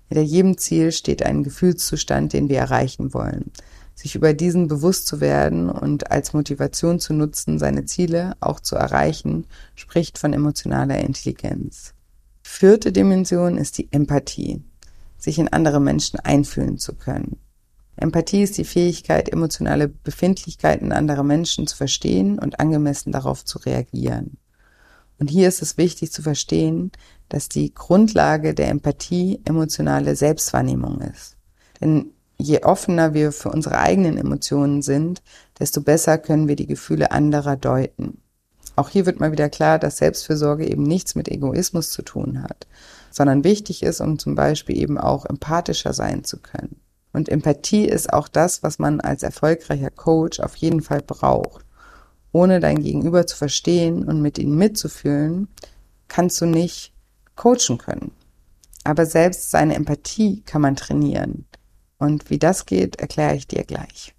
Hinter 0.08 0.22
jedem 0.22 0.58
Ziel 0.58 0.92
steht 0.92 1.22
ein 1.22 1.42
Gefühlszustand, 1.42 2.32
den 2.32 2.48
wir 2.48 2.58
erreichen 2.58 3.14
wollen. 3.14 3.50
Sich 3.94 4.14
über 4.14 4.32
diesen 4.32 4.68
bewusst 4.68 5.06
zu 5.06 5.20
werden 5.20 5.68
und 5.70 6.10
als 6.10 6.32
Motivation 6.32 6.98
zu 6.98 7.14
nutzen, 7.14 7.58
seine 7.58 7.84
Ziele 7.84 8.34
auch 8.40 8.60
zu 8.60 8.76
erreichen, 8.76 9.46
spricht 9.74 10.18
von 10.18 10.32
emotionaler 10.32 10.98
Intelligenz. 10.98 11.94
Vierte 12.42 12.92
Dimension 12.92 13.57
ist 13.57 13.78
die 13.78 13.92
Empathie, 13.92 14.62
sich 15.16 15.38
in 15.38 15.48
andere 15.48 15.81
Menschen 15.81 16.18
einfühlen 16.20 16.78
zu 16.78 16.94
können. 16.94 17.38
Empathie 17.96 18.42
ist 18.42 18.59
die 18.59 18.64
Fähigkeit, 18.64 19.28
emotionale 19.28 19.88
Befindlichkeiten 19.88 20.92
anderer 20.92 21.22
Menschen 21.22 21.66
zu 21.66 21.76
verstehen 21.76 22.38
und 22.38 22.59
angemessen 22.59 23.12
darauf 23.12 23.44
zu 23.44 23.59
reagieren. 23.59 24.38
Und 25.18 25.28
hier 25.28 25.46
ist 25.46 25.62
es 25.62 25.78
wichtig 25.78 26.11
zu 26.11 26.22
verstehen, 26.22 26.90
dass 27.28 27.48
die 27.48 27.72
Grundlage 27.72 28.55
der 28.55 28.70
Empathie 28.70 29.40
emotionale 29.44 30.16
Selbstwahrnehmung 30.16 31.00
ist. 31.00 31.37
Denn 31.81 32.11
je 32.38 32.62
offener 32.64 33.14
wir 33.14 33.31
für 33.31 33.50
unsere 33.50 33.78
eigenen 33.78 34.18
Emotionen 34.18 34.83
sind, 34.83 35.22
desto 35.61 35.81
besser 35.81 36.18
können 36.18 36.48
wir 36.48 36.57
die 36.57 36.66
Gefühle 36.66 37.12
anderer 37.12 37.57
deuten. 37.57 38.21
Auch 38.74 38.88
hier 38.88 39.06
wird 39.06 39.20
mal 39.20 39.32
wieder 39.32 39.48
klar, 39.48 39.78
dass 39.78 39.98
Selbstfürsorge 39.98 40.66
eben 40.66 40.82
nichts 40.82 41.14
mit 41.14 41.28
Egoismus 41.28 41.90
zu 41.90 42.02
tun 42.02 42.42
hat, 42.42 42.66
sondern 43.11 43.44
wichtig 43.44 43.82
ist, 43.82 44.00
um 44.00 44.18
zum 44.18 44.35
Beispiel 44.35 44.78
eben 44.78 44.98
auch 44.98 45.26
empathischer 45.26 45.92
sein 45.92 46.24
zu 46.24 46.38
können. 46.38 46.80
Und 47.12 47.28
Empathie 47.28 47.85
ist 47.85 48.12
auch 48.12 48.28
das, 48.28 48.62
was 48.62 48.78
man 48.78 49.00
als 49.00 49.22
erfolgreicher 49.22 49.90
Coach 49.90 50.40
auf 50.40 50.56
jeden 50.56 50.80
Fall 50.80 51.02
braucht. 51.02 51.64
Ohne 52.32 52.61
dein 52.61 52.82
Gegenüber 52.82 53.26
zu 53.26 53.37
verstehen 53.37 54.04
und 54.04 54.22
mit 54.22 54.38
ihm 54.38 54.56
mitzufühlen, 54.56 55.48
kannst 56.08 56.40
du 56.40 56.46
nicht 56.46 56.94
coachen 57.37 57.76
können. 57.76 58.12
Aber 58.85 59.04
selbst 59.04 59.50
seine 59.50 59.74
Empathie 59.74 60.42
kann 60.42 60.62
man 60.62 60.76
trainieren. 60.76 61.44
Und 61.98 62.30
wie 62.30 62.38
das 62.38 62.64
geht, 62.64 62.96
erkläre 63.00 63.37
ich 63.37 63.46
dir 63.46 63.64
gleich. 63.64 64.14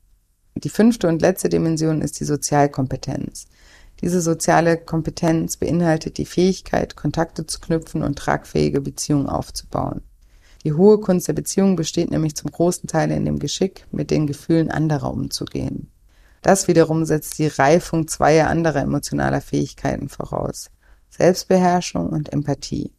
Die 0.55 0.69
fünfte 0.69 1.07
und 1.07 1.21
letzte 1.21 1.49
Dimension 1.49 2.01
ist 2.01 2.19
die 2.19 2.25
Sozialkompetenz. 2.25 3.47
Diese 4.03 4.19
soziale 4.19 4.75
Kompetenz 4.75 5.55
beinhaltet 5.55 6.17
die 6.17 6.25
Fähigkeit, 6.25 6.97
Kontakte 6.97 7.47
zu 7.47 7.61
knüpfen 7.61 8.03
und 8.03 8.19
tragfähige 8.19 8.81
Beziehungen 8.81 9.27
aufzubauen. 9.27 10.01
Die 10.65 10.73
hohe 10.73 10.99
Kunst 10.99 11.29
der 11.29 11.33
Beziehung 11.33 11.77
besteht 11.77 12.11
nämlich 12.11 12.35
zum 12.35 12.51
großen 12.51 12.89
Teil 12.89 13.11
in 13.11 13.23
dem 13.23 13.39
Geschick, 13.39 13.87
mit 13.93 14.11
den 14.11 14.27
Gefühlen 14.27 14.69
anderer 14.69 15.09
umzugehen. 15.09 15.89
Das 16.41 16.67
wiederum 16.67 17.05
setzt 17.05 17.39
die 17.39 17.47
Reifung 17.47 18.09
zweier 18.09 18.49
anderer 18.49 18.81
emotionaler 18.81 19.39
Fähigkeiten 19.39 20.09
voraus. 20.09 20.69
Selbstbeherrschung 21.09 22.09
und 22.09 22.33
Empathie. 22.33 22.91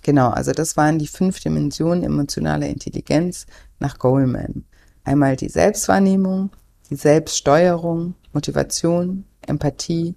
Genau, 0.00 0.30
also 0.30 0.52
das 0.52 0.74
waren 0.78 0.98
die 0.98 1.06
fünf 1.06 1.40
Dimensionen 1.40 2.02
emotionaler 2.02 2.68
Intelligenz 2.68 3.44
nach 3.78 3.98
Goleman. 3.98 4.64
Einmal 5.04 5.36
die 5.36 5.50
Selbstwahrnehmung, 5.50 6.48
die 6.88 6.96
Selbststeuerung, 6.96 8.14
Motivation, 8.32 9.26
Empathie 9.46 10.14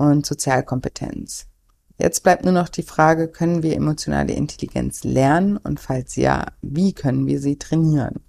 und 0.00 0.24
Sozialkompetenz. 0.24 1.46
Jetzt 1.98 2.22
bleibt 2.22 2.44
nur 2.44 2.54
noch 2.54 2.70
die 2.70 2.82
Frage, 2.82 3.28
können 3.28 3.62
wir 3.62 3.76
emotionale 3.76 4.32
Intelligenz 4.32 5.04
lernen 5.04 5.58
und 5.58 5.78
falls 5.78 6.16
ja, 6.16 6.46
wie 6.62 6.94
können 6.94 7.26
wir 7.26 7.38
sie 7.40 7.58
trainieren? 7.58 8.20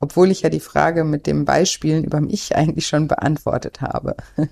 Obwohl 0.00 0.32
ich 0.32 0.42
ja 0.42 0.50
die 0.50 0.58
Frage 0.58 1.04
mit 1.04 1.28
dem 1.28 1.44
Beispielen 1.44 2.02
über 2.02 2.20
mich 2.20 2.56
eigentlich 2.56 2.88
schon 2.88 3.06
beantwortet 3.06 3.80
habe. 3.80 4.16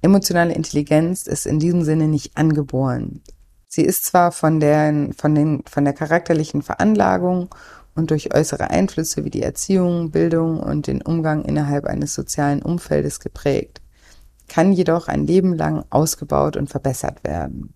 emotionale 0.00 0.54
Intelligenz 0.54 1.26
ist 1.26 1.46
in 1.46 1.58
diesem 1.58 1.84
Sinne 1.84 2.08
nicht 2.08 2.38
angeboren. 2.38 3.20
Sie 3.68 3.82
ist 3.82 4.06
zwar 4.06 4.32
von 4.32 4.58
der, 4.58 5.10
von, 5.14 5.34
den, 5.34 5.62
von 5.68 5.84
der 5.84 5.92
charakterlichen 5.92 6.62
Veranlagung 6.62 7.54
und 7.94 8.10
durch 8.10 8.34
äußere 8.34 8.70
Einflüsse 8.70 9.26
wie 9.26 9.30
die 9.30 9.42
Erziehung, 9.42 10.10
Bildung 10.10 10.60
und 10.60 10.86
den 10.86 11.02
Umgang 11.02 11.44
innerhalb 11.44 11.84
eines 11.84 12.14
sozialen 12.14 12.62
Umfeldes 12.62 13.20
geprägt, 13.20 13.81
kann 14.48 14.72
jedoch 14.72 15.08
ein 15.08 15.26
Leben 15.26 15.54
lang 15.54 15.84
ausgebaut 15.90 16.56
und 16.56 16.68
verbessert 16.68 17.24
werden. 17.24 17.74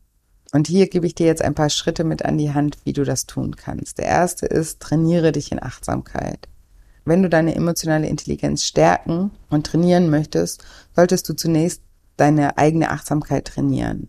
Und 0.53 0.69
hier 0.69 0.89
gebe 0.89 1.07
ich 1.07 1.15
dir 1.15 1.27
jetzt 1.27 1.43
ein 1.43 1.55
paar 1.55 1.71
Schritte 1.71 2.05
mit 2.05 2.25
an 2.25 2.39
die 2.39 2.55
Hand, 2.55 2.79
wie 2.85 2.93
du 2.93 3.05
das 3.05 3.27
tun 3.27 3.57
kannst. 3.57 3.99
Der 3.99 4.07
erste 4.07 4.47
ist, 4.47 4.81
trainiere 4.81 5.33
dich 5.33 5.53
in 5.53 5.63
Achtsamkeit. 5.63 6.49
Wenn 7.05 7.23
du 7.23 7.29
deine 7.29 7.55
emotionale 7.55 8.09
Intelligenz 8.09 8.65
stärken 8.65 9.31
und 9.51 9.67
trainieren 9.67 10.11
möchtest, 10.11 10.65
solltest 10.95 11.29
du 11.29 11.35
zunächst 11.35 11.83
deine 12.17 12.59
eigene 12.59 12.91
Achtsamkeit 12.91 13.47
trainieren. 13.47 14.09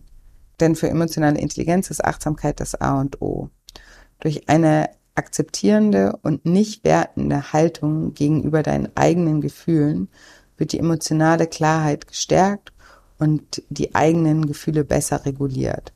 Denn 0.60 0.74
für 0.74 0.88
emotionale 0.88 1.38
Intelligenz 1.38 1.90
ist 1.90 2.04
Achtsamkeit 2.04 2.60
das 2.60 2.74
A 2.80 3.00
und 3.00 3.22
O. 3.22 3.50
Durch 4.20 4.48
eine 4.48 4.90
akzeptierende 5.14 6.18
und 6.22 6.44
nicht 6.46 6.84
wertende 6.84 7.52
Haltung 7.52 8.14
gegenüber 8.14 8.62
deinen 8.62 8.96
eigenen 8.96 9.40
Gefühlen 9.40 10.08
wird 10.58 10.72
die 10.72 10.78
emotionale 10.78 11.46
Klarheit 11.46 12.06
gestärkt 12.06 12.72
und 13.18 13.62
die 13.70 13.94
eigenen 13.94 14.46
Gefühle 14.46 14.84
besser 14.84 15.24
reguliert. 15.24 15.92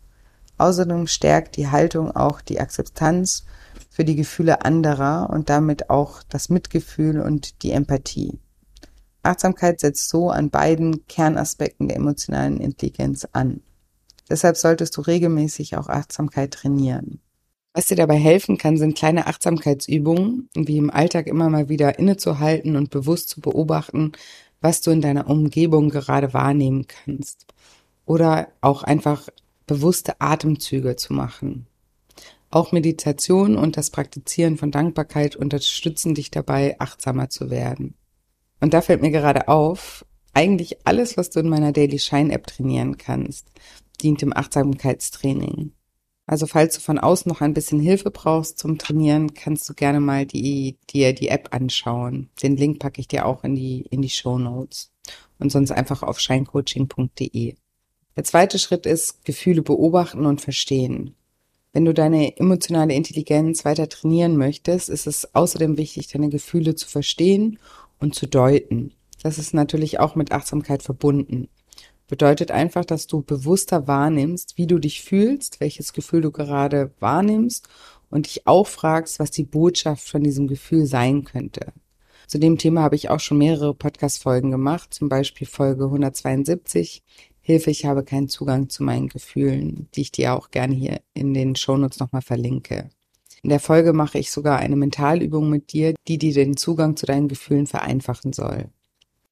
Außerdem 0.59 1.07
stärkt 1.07 1.57
die 1.57 1.69
Haltung 1.69 2.11
auch 2.15 2.41
die 2.41 2.61
Akzeptanz 2.61 3.45
für 3.91 4.05
die 4.05 4.17
Gefühle 4.17 4.65
anderer 4.65 5.29
und 5.31 5.51
damit 5.51 5.91
auch 5.91 6.23
das 6.29 6.49
Mitgefühl 6.49 7.21
und 7.21 7.63
die 7.63 7.73
Empathie. 7.73 8.39
Achtsamkeit 9.23 9.81
setzt 9.81 10.09
so 10.09 10.31
an 10.31 10.51
beiden 10.51 11.07
Kernaspekten 11.07 11.89
der 11.89 11.97
emotionalen 11.97 12.61
Intelligenz 12.61 13.27
an. 13.33 13.61
Deshalb 14.29 14.57
solltest 14.57 14.97
du 14.97 15.03
regelmäßig 15.03 15.77
auch 15.77 15.89
Achtsamkeit 15.89 16.53
trainieren. 16.53 17.21
Was 17.75 17.87
dir 17.87 17.97
dabei 17.97 18.17
helfen 18.17 18.59
kann, 18.59 18.77
sind 18.77 18.97
kleine 18.97 19.27
Achtsamkeitsübungen, 19.27 20.51
wie 20.55 20.77
im 20.77 20.91
Alltag 20.91 21.27
immer 21.27 21.49
mal 21.49 21.69
wieder 21.69 21.99
innezuhalten 21.99 22.77
und 22.77 22.91
bewusst 22.91 23.31
zu 23.31 23.41
beobachten, 23.41 24.13
was 24.63 24.81
du 24.81 24.91
in 24.91 25.03
deiner 25.03 25.29
Umgebung 25.29 25.91
gerade 25.91 26.33
wahrnehmen 26.33 26.87
kannst. 26.87 27.47
Oder 28.07 28.49
auch 28.63 28.83
einfach 28.83 29.29
bewusste 29.67 30.21
Atemzüge 30.21 30.97
zu 30.97 31.13
machen. 31.13 31.67
Auch 32.51 32.73
Meditation 32.73 33.57
und 33.57 33.77
das 33.77 33.91
Praktizieren 33.91 34.57
von 34.57 34.71
Dankbarkeit 34.71 35.37
unterstützen 35.37 36.15
dich 36.15 36.31
dabei, 36.31 36.77
achtsamer 36.79 37.29
zu 37.29 37.51
werden. 37.51 37.95
Und 38.61 38.75
da 38.75 38.81
fällt 38.81 39.03
mir 39.03 39.11
gerade 39.11 39.49
auf, 39.49 40.05
eigentlich 40.35 40.87
alles, 40.87 41.17
was 41.17 41.31
du 41.31 41.41
in 41.41 41.49
meiner 41.49 41.73
Daily 41.73 41.99
Shine 41.99 42.33
App 42.33 42.47
trainieren 42.47 42.97
kannst, 42.99 43.49
dient 44.03 44.23
im 44.23 44.35
Achtsamkeitstraining. 44.35 45.73
Also 46.27 46.47
falls 46.47 46.75
du 46.75 46.81
von 46.81 46.99
außen 46.99 47.29
noch 47.29 47.41
ein 47.41 47.55
bisschen 47.55 47.81
Hilfe 47.81 48.11
brauchst 48.11 48.59
zum 48.59 48.79
Trainieren, 48.79 49.35
kannst 49.35 49.69
du 49.69 49.75
gerne 49.75 50.01
mal 50.01 50.25
die, 50.25 50.79
dir 50.91 51.13
die 51.15 51.29
App 51.29 51.49
anschauen. 51.53 52.31
Den 52.43 52.57
Link 52.57 52.79
packe 52.79 53.01
ich 53.01 53.09
dir 53.09 53.27
auch 53.27 53.45
in 53.45 53.55
die, 53.55 53.83
in 53.91 54.03
die 54.03 54.11
Show 54.11 54.39
Notes. 54.39 54.93
Und 55.39 55.51
sonst 55.51 55.73
einfach 55.73 56.05
auf 56.05 56.21
shinecoaching.de. 56.21 57.55
Der 58.15 58.25
zweite 58.25 58.59
Schritt 58.59 58.87
ist 58.87 59.25
Gefühle 59.25 59.63
beobachten 59.63 60.27
und 60.27 60.41
verstehen. 60.41 61.17
Wenn 61.73 61.87
du 61.87 61.95
deine 61.95 62.37
emotionale 62.37 62.95
Intelligenz 62.95 63.65
weiter 63.65 63.89
trainieren 63.89 64.37
möchtest, 64.37 64.91
ist 64.91 65.07
es 65.07 65.35
außerdem 65.35 65.79
wichtig, 65.79 66.09
deine 66.09 66.29
Gefühle 66.29 66.75
zu 66.75 66.87
verstehen 66.87 67.59
und 67.99 68.15
zu 68.15 68.27
deuten. 68.27 68.93
Das 69.23 69.39
ist 69.39 69.55
natürlich 69.55 69.99
auch 69.99 70.15
mit 70.15 70.33
Achtsamkeit 70.33 70.83
verbunden. 70.83 71.49
Bedeutet 72.13 72.51
einfach, 72.51 72.85
dass 72.85 73.07
du 73.07 73.23
bewusster 73.23 73.89
wahrnimmst, 73.89 74.59
wie 74.59 74.67
du 74.67 74.79
dich 74.79 75.01
fühlst, 75.01 75.61
welches 75.61 75.95
Gefühl 75.95 76.21
du 76.21 76.31
gerade 76.31 76.91
wahrnimmst 77.01 77.71
und 78.11 78.27
dich 78.27 78.47
auch 78.47 78.67
fragst, 78.67 79.19
was 79.19 79.31
die 79.31 79.45
Botschaft 79.45 80.07
von 80.07 80.23
diesem 80.23 80.47
Gefühl 80.47 80.85
sein 80.85 81.25
könnte. 81.25 81.73
Zu 82.27 82.39
dem 82.39 82.59
Thema 82.59 82.83
habe 82.83 82.97
ich 82.97 83.09
auch 83.09 83.19
schon 83.19 83.39
mehrere 83.39 83.73
Podcast-Folgen 83.73 84.51
gemacht, 84.51 84.93
zum 84.93 85.09
Beispiel 85.09 85.47
Folge 85.47 85.85
172. 85.85 87.03
Hilfe, 87.41 87.71
ich 87.71 87.87
habe 87.87 88.05
keinen 88.05 88.29
Zugang 88.29 88.69
zu 88.69 88.83
meinen 88.83 89.09
Gefühlen, 89.09 89.89
die 89.95 90.03
ich 90.03 90.13
dir 90.13 90.35
auch 90.35 90.51
gerne 90.51 90.75
hier 90.75 91.01
in 91.15 91.33
den 91.33 91.57
Shownotes 91.57 91.99
nochmal 91.99 92.21
verlinke. 92.21 92.91
In 93.43 93.49
der 93.49 93.59
Folge 93.59 93.95
mache 93.95 94.19
ich 94.19 94.31
sogar 94.31 94.59
eine 94.59 94.77
Mentalübung 94.77 95.49
mit 95.49 95.73
dir, 95.73 95.95
die 96.09 96.19
dir 96.19 96.35
den 96.35 96.59
Zugang 96.59 96.95
zu 96.95 97.07
deinen 97.07 97.29
Gefühlen 97.29 97.67
vereinfachen 97.67 98.35
soll. 98.35 98.69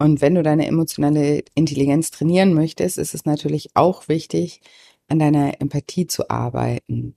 Und 0.00 0.22
wenn 0.22 0.34
du 0.34 0.42
deine 0.42 0.66
emotionale 0.66 1.44
Intelligenz 1.54 2.10
trainieren 2.10 2.54
möchtest, 2.54 2.96
ist 2.96 3.12
es 3.12 3.26
natürlich 3.26 3.68
auch 3.74 4.08
wichtig, 4.08 4.62
an 5.08 5.18
deiner 5.18 5.60
Empathie 5.60 6.06
zu 6.06 6.30
arbeiten. 6.30 7.16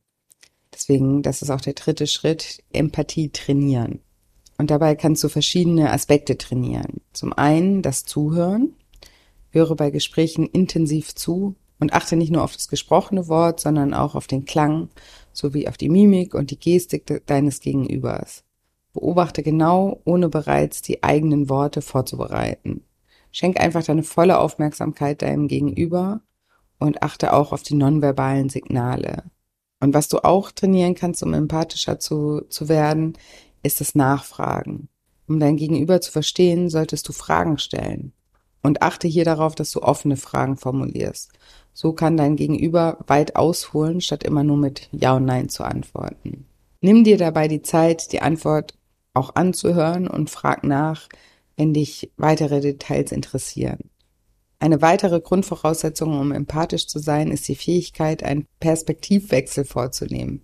Deswegen, 0.74 1.22
das 1.22 1.41
ist 1.41 1.50
auch 1.50 1.62
der 1.62 1.76
dritte 1.76 2.08
Schritt, 2.08 2.62
Empathie 2.74 3.30
trainieren. 3.30 4.02
Und 4.58 4.69
dabei 4.69 4.96
kannst 4.96 5.24
du 5.24 5.30
verschiedene 5.30 5.91
Aspekte 5.91 6.38
trainieren. 6.38 7.00
Zum 7.13 7.32
einen 7.32 7.84
das 7.84 8.04
Zuhören. 8.04 8.74
Höre 9.52 9.78
bei 9.78 9.89
Gesprächen 9.89 10.46
intensiv 10.46 11.15
zu 11.15 11.56
und 11.80 11.93
achte 11.93 12.17
nicht 12.17 12.34
nur 12.34 12.43
auf 12.43 12.54
das 12.54 12.67
gesprochene 12.67 13.30
Wort, 13.30 13.62
sondern 13.62 13.93
auch 13.93 14.13
auf 14.13 14.28
den 14.28 14.43
Klang 14.43 14.89
sowie 15.32 15.69
auf 15.69 15.78
die 15.78 15.89
Mimik 15.89 16.34
und 16.34 16.52
die 16.52 16.60
Gestik 16.60 17.24
deines 17.28 17.62
Gegenübers. 17.62 18.43
Beobachte 18.93 19.43
genau, 19.43 20.01
ohne 20.06 20.29
bereits 20.29 20.82
die 20.82 21.03
eigenen 21.03 21.49
Worte 21.49 21.82
vorzubereiten. 21.82 22.84
Schenk 23.32 23.60
einfach 23.60 23.84
deine 23.84 24.03
volle 24.03 24.39
Aufmerksamkeit 24.39 25.23
deinem 25.23 25.47
Gegenüber 25.47 26.21
und 26.79 27.01
achte 27.01 27.34
auch 27.34 27.51
auf 27.51 27.63
die 27.63 27.73
nonverbalen 27.75 28.49
Signale. 28.49 29.23
Und 29.79 29.93
was 29.93 30.08
du 30.08 30.23
auch 30.23 30.51
trainieren 30.51 30.95
kannst, 30.95 31.23
um 31.23 31.34
empathischer 31.34 31.99
zu, 31.99 32.41
zu 32.49 32.69
werden, 32.69 33.17
ist 33.63 33.82
das 33.82 33.95
Nachfragen. 33.95 34.89
Um 35.27 35.39
dein 35.39 35.58
Gegenüber 35.58 35.99
zu 35.99 36.12
verstehen, 36.12 36.69
solltest 36.69 37.08
du 37.08 37.13
Fragen 37.13 37.58
stellen. 37.58 38.13
Und 38.62 38.82
achte 38.82 39.08
hier 39.08 39.25
darauf, 39.25 39.56
dass 39.56 39.71
du 39.71 39.82
offene 39.82 40.15
Fragen 40.15 40.56
formulierst. 40.56 41.32
So 41.73 41.93
kann 41.93 42.15
dein 42.15 42.36
Gegenüber 42.36 42.99
weit 43.08 43.36
ausholen, 43.36 43.99
statt 43.99 44.23
immer 44.23 44.43
nur 44.43 44.58
mit 44.58 44.88
Ja 44.91 45.15
und 45.15 45.25
Nein 45.25 45.49
zu 45.49 45.63
antworten. 45.63 46.45
Nimm 46.79 47.03
dir 47.03 47.17
dabei 47.17 47.47
die 47.47 47.62
Zeit, 47.62 48.12
die 48.13 48.21
Antwort 48.21 48.75
auch 49.13 49.36
anzuhören 49.36 50.08
und 50.08 50.30
frag 50.30 50.63
nach, 50.63 51.08
wenn 51.56 51.73
dich 51.73 52.12
weitere 52.17 52.62
Details 52.62 53.12
interessieren. 53.12 53.89
Eine 54.60 54.82
weitere 54.82 55.19
Grundvoraussetzung, 55.19 56.17
um 56.17 56.32
empathisch 56.32 56.88
zu 56.88 56.99
sein, 56.99 57.32
ist 57.32 57.47
die 57.47 57.56
Fähigkeit, 57.56 58.23
einen 58.23 58.47
Perspektivwechsel 58.60 59.65
vorzunehmen. 59.65 60.41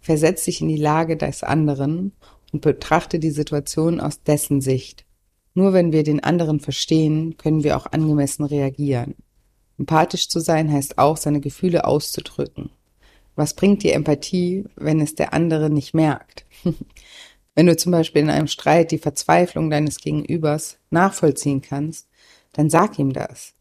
Versetz 0.00 0.44
dich 0.44 0.62
in 0.62 0.68
die 0.68 0.76
Lage 0.76 1.16
des 1.16 1.42
anderen 1.42 2.12
und 2.52 2.62
betrachte 2.62 3.18
die 3.18 3.30
Situation 3.30 4.00
aus 4.00 4.22
dessen 4.22 4.60
Sicht. 4.60 5.04
Nur 5.54 5.72
wenn 5.72 5.92
wir 5.92 6.02
den 6.02 6.22
anderen 6.22 6.60
verstehen, 6.60 7.36
können 7.36 7.62
wir 7.62 7.76
auch 7.76 7.86
angemessen 7.86 8.44
reagieren. 8.44 9.16
Empathisch 9.78 10.28
zu 10.28 10.40
sein 10.40 10.72
heißt 10.72 10.98
auch, 10.98 11.16
seine 11.16 11.40
Gefühle 11.40 11.84
auszudrücken. 11.84 12.70
Was 13.36 13.54
bringt 13.54 13.82
dir 13.82 13.94
Empathie, 13.94 14.64
wenn 14.76 15.00
es 15.00 15.14
der 15.14 15.32
andere 15.32 15.70
nicht 15.70 15.94
merkt? 15.94 16.46
wenn 17.58 17.66
du 17.66 17.76
zum 17.76 17.90
Beispiel 17.90 18.22
in 18.22 18.30
einem 18.30 18.46
Streit 18.46 18.92
die 18.92 18.98
Verzweiflung 18.98 19.68
deines 19.68 19.98
Gegenübers 19.98 20.78
nachvollziehen 20.90 21.60
kannst, 21.60 22.06
dann 22.52 22.70
sag 22.70 23.00
ihm 23.00 23.12
das. 23.12 23.52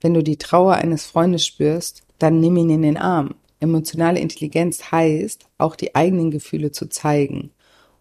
Wenn 0.00 0.14
du 0.14 0.22
die 0.22 0.38
Trauer 0.38 0.76
eines 0.76 1.04
Freundes 1.04 1.44
spürst, 1.44 2.04
dann 2.18 2.40
nimm 2.40 2.56
ihn 2.56 2.70
in 2.70 2.80
den 2.80 2.96
Arm. 2.96 3.34
Emotionale 3.60 4.18
Intelligenz 4.18 4.90
heißt, 4.90 5.44
auch 5.58 5.76
die 5.76 5.94
eigenen 5.94 6.30
Gefühle 6.30 6.72
zu 6.72 6.88
zeigen. 6.88 7.50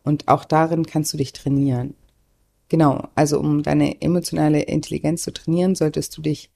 Und 0.05 0.29
auch 0.29 0.45
darin 0.45 0.85
kannst 0.85 1.11
du 1.11 1.17
dich 1.17 1.33
trainieren. 1.33 1.95
Genau, 2.69 3.09
also 3.13 3.37
um 3.37 3.63
deine 3.63 4.01
emotionale 4.01 4.61
Intelligenz 4.61 5.23
zu 5.23 5.33
trainieren, 5.33 5.75
solltest 5.75 6.15
du 6.15 6.21
dich 6.21 6.51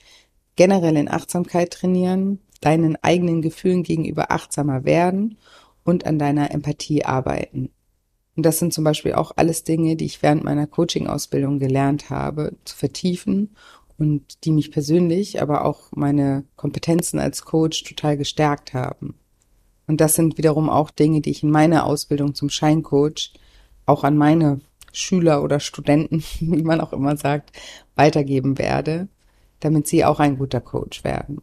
generell 0.55 0.95
in 0.95 1.11
Achtsamkeit 1.11 1.71
trainieren, 1.71 2.39
deinen 2.61 2.95
eigenen 3.03 3.41
Gefühlen 3.41 3.83
gegenüber 3.83 4.31
achtsamer 4.31 4.85
werden 4.85 5.37
und 5.83 6.05
an 6.05 6.17
deiner 6.17 6.51
Empathie 6.51 7.03
arbeiten. 7.03 7.69
Und 8.37 8.45
das 8.45 8.59
sind 8.59 8.71
zum 8.71 8.83
Beispiel 8.83 9.13
auch 9.13 9.31
alles 9.35 9.63
Dinge, 9.63 9.95
die 9.95 10.05
ich 10.05 10.21
während 10.21 10.43
meiner 10.43 10.67
Coaching-Ausbildung 10.67 11.57
gelernt 11.57 12.11
habe, 12.11 12.55
zu 12.65 12.77
vertiefen 12.77 13.55
und 13.97 14.45
die 14.45 14.51
mich 14.51 14.71
persönlich, 14.71 15.41
aber 15.41 15.65
auch 15.65 15.87
meine 15.95 16.43
Kompetenzen 16.55 17.19
als 17.19 17.43
Coach 17.45 17.83
total 17.83 18.15
gestärkt 18.15 18.75
haben. 18.75 19.15
Und 19.87 20.01
das 20.01 20.13
sind 20.13 20.37
wiederum 20.37 20.69
auch 20.69 20.91
Dinge, 20.91 21.21
die 21.21 21.31
ich 21.31 21.41
in 21.41 21.49
meiner 21.49 21.85
Ausbildung 21.87 22.35
zum 22.35 22.51
Scheincoach 22.51 23.33
auch 23.87 24.03
an 24.03 24.15
meine 24.15 24.61
Schüler 24.91 25.41
oder 25.41 25.59
Studenten, 25.59 26.23
wie 26.39 26.61
man 26.61 26.79
auch 26.79 26.93
immer 26.93 27.17
sagt, 27.17 27.51
weitergeben 27.95 28.59
werde, 28.59 29.07
damit 29.61 29.87
sie 29.87 30.05
auch 30.05 30.19
ein 30.19 30.37
guter 30.37 30.61
Coach 30.61 31.03
werden. 31.03 31.41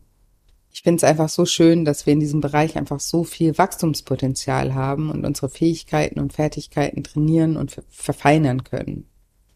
Ich 0.75 0.83
finde 0.83 0.97
es 0.97 1.05
einfach 1.05 1.29
so 1.29 1.47
schön, 1.47 1.85
dass 1.85 2.05
wir 2.05 2.13
in 2.13 2.19
diesem 2.19 2.41
Bereich 2.41 2.77
einfach 2.77 2.99
so 2.99 3.23
viel 3.23 3.57
Wachstumspotenzial 3.57 4.75
haben 4.75 5.09
und 5.09 5.25
unsere 5.25 5.49
Fähigkeiten 5.49 6.19
und 6.19 6.33
Fertigkeiten 6.33 7.05
trainieren 7.05 7.57
und 7.57 7.81
verfeinern 7.89 8.65
können. 8.65 9.07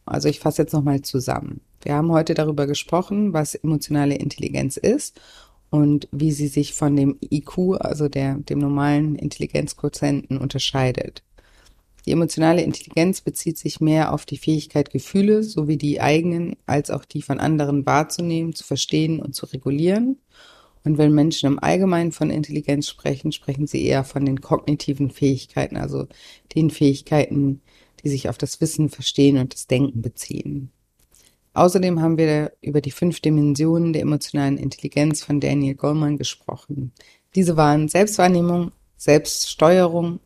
Also 0.07 0.29
ich 0.29 0.39
fasse 0.39 0.63
jetzt 0.63 0.73
nochmal 0.73 1.03
zusammen. 1.03 1.61
Wir 1.83 1.95
haben 1.95 2.13
heute 2.13 2.35
darüber 2.35 2.69
gesprochen, 2.69 3.33
was 3.33 3.57
emotionale 3.57 4.15
Intelligenz 4.15 4.77
ist 4.77 5.21
und 5.71 6.09
wie 6.13 6.31
sie 6.31 6.47
sich 6.47 6.75
von 6.75 6.95
dem 6.95 7.19
IQ, 7.21 7.81
also 7.81 8.09
der, 8.09 8.37
dem 8.37 8.61
normalen 8.61 9.17
Intelligenzquotienten 9.17 10.39
unterscheidet. 10.39 11.25
Die 12.07 12.13
emotionale 12.13 12.63
Intelligenz 12.63 13.23
bezieht 13.23 13.59
sich 13.59 13.81
mehr 13.81 14.13
auf 14.13 14.25
die 14.25 14.39
Fähigkeit, 14.39 14.93
Gefühle 14.93 15.43
sowie 15.43 15.79
die 15.79 16.01
eigenen 16.01 16.55
als 16.65 16.93
auch 16.93 17.05
die 17.05 17.23
von 17.23 17.41
anderen 17.41 17.87
wahrzunehmen, 17.87 18.55
zu 18.55 18.63
verstehen 18.63 19.19
und 19.19 19.35
zu 19.35 19.47
regulieren. 19.47 20.19
Und 20.89 20.97
wenn 20.97 21.13
Menschen 21.13 21.53
im 21.53 21.59
Allgemeinen 21.63 22.13
von 22.13 22.31
Intelligenz 22.31 22.89
sprechen, 22.89 23.31
sprechen 23.31 23.67
sie 23.67 23.85
eher 23.85 24.05
von 24.05 24.25
den 24.25 24.41
kognitiven 24.41 25.11
Fähigkeiten, 25.11 25.77
also 25.77 26.07
den 26.55 26.71
Fähigkeiten, 26.71 27.61
die 28.03 28.09
sich 28.09 28.31
auf 28.31 28.39
das 28.39 28.63
Wissen, 28.63 28.89
Verstehen 28.89 29.37
und 29.37 29.53
das 29.53 29.67
Denken 29.67 30.01
beziehen. 30.01 30.71
Außerdem 31.53 32.01
haben 32.01 32.17
wir 32.17 32.53
über 32.63 32.81
die 32.81 32.91
fünf 32.91 33.21
Dimensionen 33.21 33.93
der 33.93 34.01
emotionalen 34.01 34.57
Intelligenz 34.57 35.23
von 35.23 35.41
Daniel 35.41 35.75
Goleman 35.75 36.17
gesprochen. 36.17 36.93
Diese 37.35 37.59
waren 37.59 37.89
Selbstwahrnehmung, 37.89 38.73
Selbststeuerung, 38.97 40.21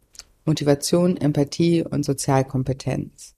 Motivation, 0.45 1.17
Empathie 1.17 1.83
und 1.83 2.05
Sozialkompetenz. 2.05 3.35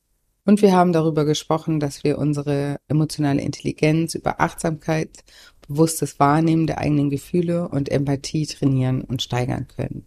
Und 0.47 0.61
wir 0.61 0.73
haben 0.73 0.93
darüber 0.93 1.25
gesprochen, 1.25 1.81
dass 1.81 2.05
wir 2.05 2.19
unsere 2.19 2.77
emotionale 2.87 3.41
Intelligenz 3.41 4.15
über 4.15 4.43
Achtsamkeit, 4.43 5.25
bewusstes 5.69 6.19
Wahrnehmen 6.19 6.67
der 6.67 6.79
eigenen 6.79 7.11
Gefühle 7.11 7.69
und 7.69 7.89
Empathie 7.89 8.47
trainieren 8.47 9.03
und 9.03 9.23
steigern 9.23 9.67
können. 9.69 10.07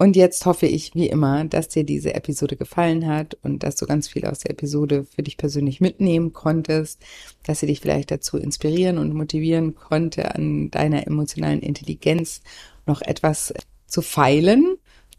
Und 0.00 0.16
jetzt 0.16 0.46
hoffe 0.46 0.64
ich, 0.64 0.94
wie 0.94 1.08
immer, 1.08 1.44
dass 1.44 1.68
dir 1.68 1.84
diese 1.84 2.14
Episode 2.14 2.56
gefallen 2.56 3.06
hat 3.06 3.36
und 3.42 3.62
dass 3.62 3.76
du 3.76 3.84
ganz 3.84 4.08
viel 4.08 4.24
aus 4.24 4.38
der 4.38 4.52
Episode 4.52 5.04
für 5.04 5.22
dich 5.22 5.36
persönlich 5.36 5.82
mitnehmen 5.82 6.32
konntest, 6.32 7.02
dass 7.44 7.60
sie 7.60 7.66
dich 7.66 7.80
vielleicht 7.80 8.10
dazu 8.10 8.38
inspirieren 8.38 8.96
und 8.96 9.12
motivieren 9.12 9.74
konnte, 9.74 10.34
an 10.34 10.70
deiner 10.70 11.06
emotionalen 11.06 11.60
Intelligenz 11.60 12.40
noch 12.86 13.02
etwas 13.02 13.52
zu 13.86 14.00
feilen 14.00 14.78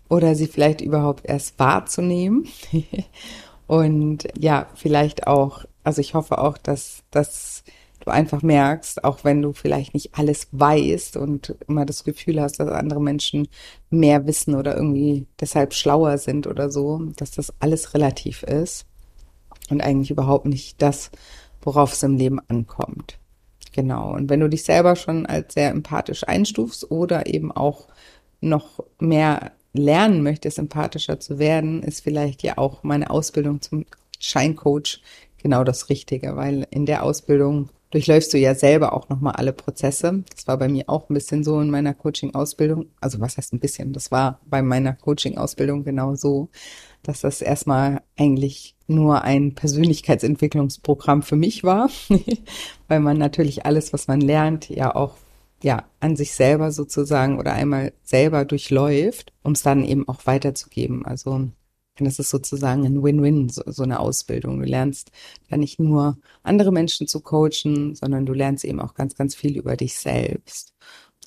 oder 0.09 0.33
sie 0.33 0.47
vielleicht 0.47 0.81
überhaupt 0.81 1.27
erst 1.29 1.59
wahrzunehmen. 1.59 2.47
und 3.67 4.27
ja, 4.35 4.67
vielleicht 4.73 5.27
auch, 5.27 5.65
also 5.83 6.01
ich 6.01 6.15
hoffe 6.15 6.39
auch, 6.39 6.57
dass 6.57 7.03
das 7.11 7.63
du 8.01 8.11
einfach 8.11 8.41
merkst, 8.41 9.03
auch 9.03 9.23
wenn 9.23 9.41
du 9.41 9.53
vielleicht 9.53 9.93
nicht 9.93 10.15
alles 10.15 10.47
weißt 10.51 11.17
und 11.17 11.55
immer 11.67 11.85
das 11.85 12.03
Gefühl 12.03 12.41
hast, 12.41 12.59
dass 12.59 12.69
andere 12.69 13.01
Menschen 13.01 13.47
mehr 13.89 14.27
wissen 14.27 14.55
oder 14.55 14.75
irgendwie 14.75 15.27
deshalb 15.39 15.73
schlauer 15.73 16.17
sind 16.17 16.47
oder 16.47 16.69
so, 16.69 16.99
dass 17.17 17.31
das 17.31 17.53
alles 17.59 17.93
relativ 17.93 18.43
ist 18.43 18.85
und 19.69 19.81
eigentlich 19.81 20.11
überhaupt 20.11 20.45
nicht 20.45 20.81
das, 20.81 21.11
worauf 21.61 21.93
es 21.93 22.03
im 22.03 22.17
Leben 22.17 22.39
ankommt. 22.47 23.17
Genau. 23.73 24.13
Und 24.13 24.29
wenn 24.29 24.41
du 24.41 24.49
dich 24.49 24.63
selber 24.63 24.95
schon 24.95 25.25
als 25.25 25.53
sehr 25.53 25.69
empathisch 25.69 26.27
einstufst 26.27 26.91
oder 26.91 27.27
eben 27.27 27.51
auch 27.51 27.87
noch 28.41 28.83
mehr 28.99 29.53
lernen 29.73 30.23
möchtest, 30.23 30.59
empathischer 30.59 31.19
zu 31.19 31.39
werden, 31.39 31.81
ist 31.83 32.01
vielleicht 32.01 32.43
ja 32.43 32.57
auch 32.57 32.83
meine 32.83 33.09
Ausbildung 33.09 33.61
zum 33.61 33.85
Scheincoach 34.19 35.01
genau 35.37 35.63
das 35.63 35.89
Richtige, 35.89 36.35
weil 36.35 36.67
in 36.69 36.85
der 36.85 37.03
Ausbildung 37.03 37.69
durchläufst 37.91 38.33
du 38.33 38.37
ja 38.37 38.55
selber 38.55 38.93
auch 38.93 39.09
nochmal 39.09 39.33
alle 39.33 39.53
Prozesse. 39.53 40.23
Das 40.33 40.47
war 40.47 40.57
bei 40.57 40.67
mir 40.67 40.85
auch 40.87 41.09
ein 41.09 41.13
bisschen 41.13 41.43
so 41.43 41.59
in 41.59 41.69
meiner 41.69 41.93
Coaching-Ausbildung. 41.93 42.87
Also 42.99 43.19
was 43.19 43.37
heißt 43.37 43.53
ein 43.53 43.59
bisschen? 43.59 43.93
Das 43.93 44.11
war 44.11 44.39
bei 44.45 44.61
meiner 44.61 44.93
Coaching-Ausbildung 44.93 45.83
genau 45.83 46.15
so, 46.15 46.49
dass 47.03 47.21
das 47.21 47.41
erstmal 47.41 48.01
eigentlich 48.17 48.75
nur 48.87 49.23
ein 49.23 49.55
Persönlichkeitsentwicklungsprogramm 49.55 51.21
für 51.21 51.35
mich 51.35 51.63
war, 51.63 51.89
weil 52.87 52.99
man 52.99 53.17
natürlich 53.17 53.65
alles, 53.65 53.93
was 53.93 54.07
man 54.07 54.21
lernt, 54.21 54.69
ja 54.69 54.95
auch 54.95 55.15
ja, 55.63 55.85
an 55.99 56.15
sich 56.15 56.33
selber 56.33 56.71
sozusagen 56.71 57.37
oder 57.37 57.53
einmal 57.53 57.93
selber 58.03 58.45
durchläuft, 58.45 59.31
um 59.43 59.51
es 59.51 59.61
dann 59.61 59.83
eben 59.83 60.07
auch 60.07 60.25
weiterzugeben. 60.25 61.05
Also 61.05 61.49
das 61.97 62.19
ist 62.19 62.29
sozusagen 62.29 62.85
ein 62.85 63.03
Win-Win, 63.03 63.49
so, 63.49 63.63
so 63.65 63.83
eine 63.83 63.99
Ausbildung. 63.99 64.59
Du 64.59 64.65
lernst 64.65 65.11
ja 65.49 65.57
nicht 65.57 65.79
nur 65.79 66.17
andere 66.43 66.71
Menschen 66.71 67.07
zu 67.07 67.21
coachen, 67.21 67.95
sondern 67.95 68.25
du 68.25 68.33
lernst 68.33 68.65
eben 68.65 68.79
auch 68.79 68.93
ganz, 68.93 69.15
ganz 69.15 69.35
viel 69.35 69.57
über 69.57 69.75
dich 69.77 69.95
selbst. 69.95 70.73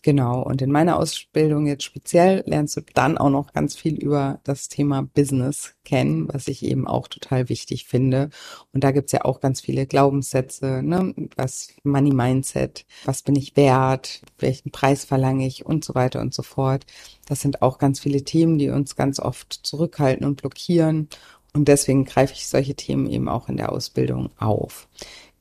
Genau. 0.05 0.43
Und 0.43 0.61
in 0.61 0.71
meiner 0.71 0.99
Ausbildung 0.99 1.67
jetzt 1.67 1.83
speziell 1.83 2.43
lernst 2.45 2.77
du 2.77 2.83
dann 2.93 3.17
auch 3.17 3.31
noch 3.31 3.55
ganz 3.55 3.75
viel 3.75 3.95
über 3.95 4.39
das 4.45 4.69
Thema 4.69 5.01
Business 5.01 5.77
kennen, 5.83 6.29
was 6.31 6.47
ich 6.47 6.63
eben 6.63 6.87
auch 6.87 7.09
total 7.09 7.49
wichtig 7.49 7.87
finde. 7.87 8.29
Und 8.75 8.85
da 8.85 8.91
gibt's 8.91 9.13
ja 9.13 9.25
auch 9.25 9.41
ganz 9.41 9.63
viele 9.63 9.87
Glaubenssätze, 9.87 10.83
ne? 10.83 11.15
Was 11.37 11.69
Money 11.85 12.13
Mindset, 12.13 12.85
was 13.07 13.23
bin 13.23 13.35
ich 13.35 13.57
wert, 13.57 14.21
welchen 14.39 14.71
Preis 14.71 15.07
verlange 15.07 15.47
ich 15.47 15.65
und 15.65 15.87
so 15.87 15.95
weiter 15.95 16.21
und 16.21 16.35
so 16.35 16.43
fort. 16.43 16.85
Das 17.25 17.41
sind 17.41 17.63
auch 17.63 17.79
ganz 17.79 17.99
viele 17.99 18.25
Themen, 18.25 18.59
die 18.59 18.69
uns 18.69 18.97
ganz 18.97 19.19
oft 19.19 19.55
zurückhalten 19.63 20.27
und 20.27 20.37
blockieren. 20.37 21.09
Und 21.55 21.69
deswegen 21.69 22.05
greife 22.05 22.35
ich 22.35 22.47
solche 22.47 22.75
Themen 22.75 23.07
eben 23.07 23.31
auch 23.31 23.49
in 23.49 23.57
der 23.57 23.73
Ausbildung 23.73 24.29
auf. 24.37 24.87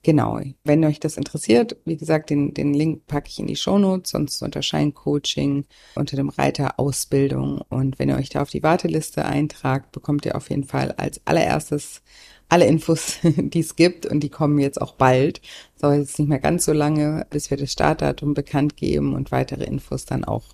Genau. 0.04 0.42
Wenn 0.66 0.84
euch 0.84 1.00
das 1.00 1.16
interessiert, 1.16 1.78
wie 1.86 1.96
gesagt, 1.96 2.30
den, 2.30 2.54
den 2.54 2.74
Link 2.74 3.08
packe 3.08 3.30
ich 3.30 3.40
in 3.40 3.48
die 3.48 3.56
Show 3.56 3.80
Notes, 3.80 4.12
sonst 4.12 4.42
unter 4.42 4.62
Scheincoaching 4.62 5.66
unter 5.96 6.18
dem 6.18 6.28
Reiter 6.28 6.78
Ausbildung. 6.78 7.62
Und 7.70 8.00
wenn 8.00 8.10
ihr 8.10 8.18
euch 8.18 8.30
da 8.30 8.42
auf 8.42 8.50
die 8.50 8.64
Warteliste 8.64 9.24
eintragt, 9.26 9.94
bekommt 9.94 10.26
ihr 10.26 10.36
auf 10.36 10.50
jeden 10.50 10.66
Fall 10.66 10.92
als 10.92 11.22
allererstes 11.26 12.02
alle 12.50 12.68
Infos, 12.68 13.18
die 13.24 13.62
es 13.62 13.78
gibt 13.78 14.06
und 14.06 14.20
die 14.20 14.30
kommen 14.30 14.60
jetzt 14.60 14.82
auch 14.82 14.94
bald. 14.94 15.42
Soll 15.76 15.96
jetzt 15.96 16.20
nicht 16.20 16.28
mehr 16.28 16.40
ganz 16.40 16.66
so 16.66 16.74
lange, 16.74 17.26
bis 17.30 17.50
wir 17.50 17.58
das 17.58 17.72
Startdatum 17.72 18.34
bekannt 18.34 18.76
geben 18.76 19.16
und 19.16 19.32
weitere 19.32 19.64
Infos 19.64 20.04
dann 20.06 20.26
auch 20.26 20.50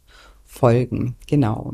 folgen. 0.46 1.16
Genau. 1.28 1.74